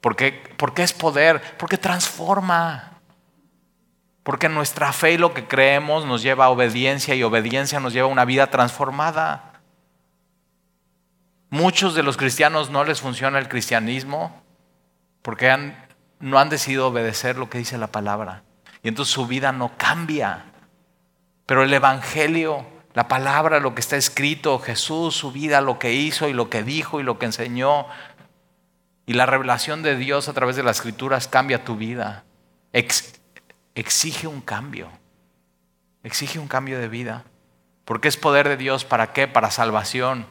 [0.00, 0.42] ¿Por qué,
[0.76, 1.56] es poder?
[1.58, 3.00] Porque transforma.
[4.22, 8.08] Porque nuestra fe y lo que creemos nos lleva a obediencia y obediencia nos lleva
[8.08, 9.60] a una vida transformada.
[11.50, 14.42] Muchos de los cristianos no les funciona el cristianismo
[15.22, 15.72] porque
[16.20, 18.44] no han decidido obedecer lo que dice la palabra.
[18.82, 20.44] Y entonces su vida no cambia.
[21.46, 22.66] Pero el Evangelio,
[22.98, 26.64] la palabra, lo que está escrito, Jesús, su vida, lo que hizo y lo que
[26.64, 27.86] dijo y lo que enseñó,
[29.06, 32.24] y la revelación de Dios a través de las escrituras cambia tu vida.
[32.72, 34.90] exige un cambio.
[36.02, 37.22] Exige un cambio de vida.
[37.84, 39.28] Porque es poder de Dios para qué?
[39.28, 40.26] Para salvación.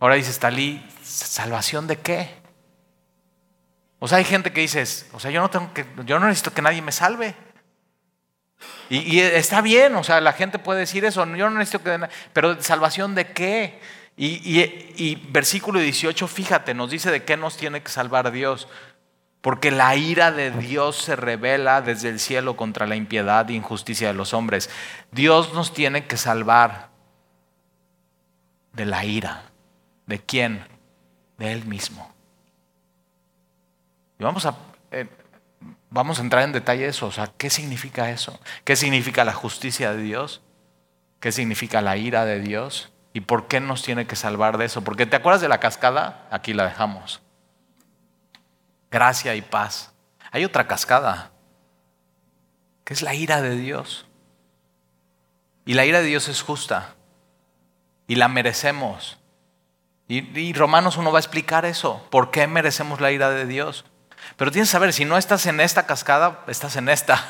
[0.00, 2.34] Ahora dices, Talí, ¿salvación de qué?
[3.98, 4.84] O sea, hay gente que dice,
[5.14, 7.34] o sea, yo no tengo que, yo no necesito que nadie me salve.
[8.90, 12.08] Y, y, está bien, o sea, la gente puede decir eso, yo no necesito que,
[12.32, 13.78] pero salvación de qué?
[14.20, 18.66] Y, versículo 18, fíjate, nos dice de qué nos tiene que salvar Dios.
[19.40, 24.08] Porque la ira de Dios se revela desde el cielo contra la impiedad e injusticia
[24.08, 24.68] de los hombres.
[25.12, 26.88] Dios nos tiene que salvar
[28.72, 29.44] de la ira.
[30.06, 30.66] ¿De quién?
[31.38, 32.12] De Él mismo.
[34.18, 34.56] Y vamos a,
[34.90, 35.06] eh,
[35.90, 37.06] vamos a entrar en detalle eso.
[37.06, 38.38] O sea, ¿qué significa eso?
[38.64, 40.42] ¿Qué significa la justicia de Dios?
[41.20, 42.92] ¿Qué significa la ira de Dios?
[43.12, 44.82] ¿Y por qué nos tiene que salvar de eso?
[44.82, 47.20] Porque te acuerdas de la cascada, aquí la dejamos.
[48.90, 49.92] Gracia y paz.
[50.30, 51.32] Hay otra cascada,
[52.84, 54.06] que es la ira de Dios.
[55.64, 56.94] Y la ira de Dios es justa.
[58.06, 59.18] Y la merecemos.
[60.06, 62.06] Y, y Romanos uno va a explicar eso.
[62.10, 63.84] ¿Por qué merecemos la ira de Dios?
[64.36, 67.24] Pero tienes que saber, si no estás en esta cascada, estás en esta.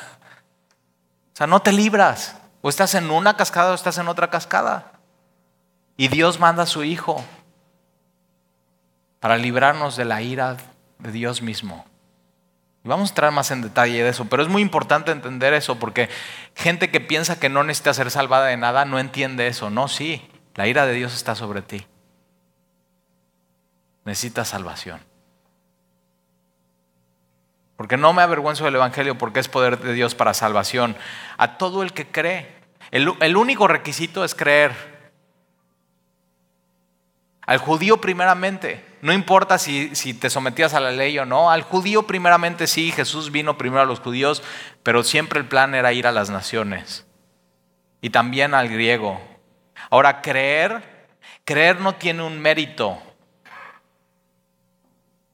[1.33, 2.35] O sea, no te libras.
[2.61, 4.91] O estás en una cascada o estás en otra cascada.
[5.97, 7.23] Y Dios manda a su Hijo
[9.19, 10.57] para librarnos de la ira
[10.99, 11.85] de Dios mismo.
[12.83, 15.77] Y vamos a entrar más en detalle de eso, pero es muy importante entender eso
[15.77, 16.09] porque
[16.55, 19.69] gente que piensa que no necesita ser salvada de nada no entiende eso.
[19.69, 21.85] No, sí, la ira de Dios está sobre ti.
[24.05, 25.01] Necesitas salvación.
[27.79, 30.97] Porque no me avergüenzo del Evangelio porque es poder de Dios para salvación.
[31.37, 32.45] A todo el que cree.
[32.91, 34.73] El, el único requisito es creer.
[37.39, 41.61] Al judío primeramente, no importa si, si, te sometías a la ley o no, al
[41.61, 44.43] judío primeramente sí, Jesús vino primero a los judíos,
[44.83, 47.07] pero siempre el plan era ir a las naciones.
[48.01, 49.21] Y también al griego.
[49.89, 51.07] Ahora, creer,
[51.45, 53.01] creer no tiene un mérito.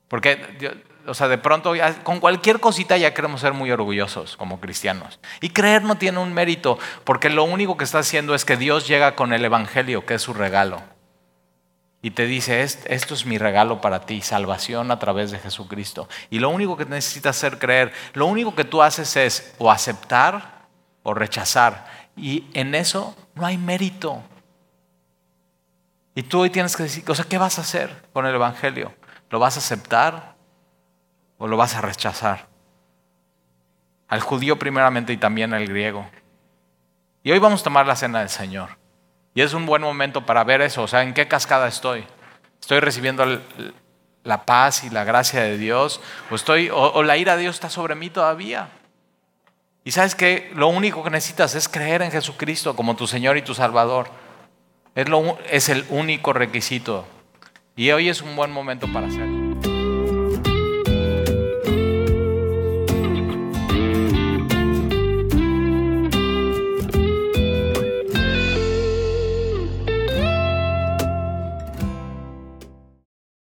[0.08, 5.20] Porque o sea, de pronto con cualquier cosita ya queremos ser muy orgullosos como cristianos.
[5.41, 8.88] Y creer no tiene un mérito, porque lo único que está haciendo es que Dios
[8.88, 10.82] llega con el Evangelio, que es su regalo.
[12.01, 16.08] Y te dice, esto es mi regalo para ti, salvación a través de Jesucristo.
[16.30, 20.68] Y lo único que necesitas hacer creer, lo único que tú haces es o aceptar
[21.01, 21.88] o rechazar.
[22.16, 24.22] Y en eso no hay mérito.
[26.14, 28.93] Y tú hoy tienes que decir, o sea, ¿qué vas a hacer con el Evangelio?
[29.32, 30.34] ¿Lo vas a aceptar
[31.38, 32.47] o lo vas a rechazar?
[34.07, 36.07] Al judío primeramente y también al griego.
[37.23, 38.77] Y hoy vamos a tomar la cena del Señor.
[39.33, 42.05] Y es un buen momento para ver eso, o sea, ¿en qué cascada estoy?
[42.61, 43.41] ¿Estoy recibiendo
[44.23, 46.01] la paz y la gracia de Dios?
[46.31, 48.69] ¿O, estoy, o, la ira de Dios está sobre mí todavía?
[49.83, 53.41] Y sabes que lo único que necesitas es creer en Jesucristo como tu Señor y
[53.41, 54.09] tu Salvador.
[54.95, 57.05] Es, lo, es el único requisito.
[57.75, 59.34] Y hoy es un buen momento para hacerlo.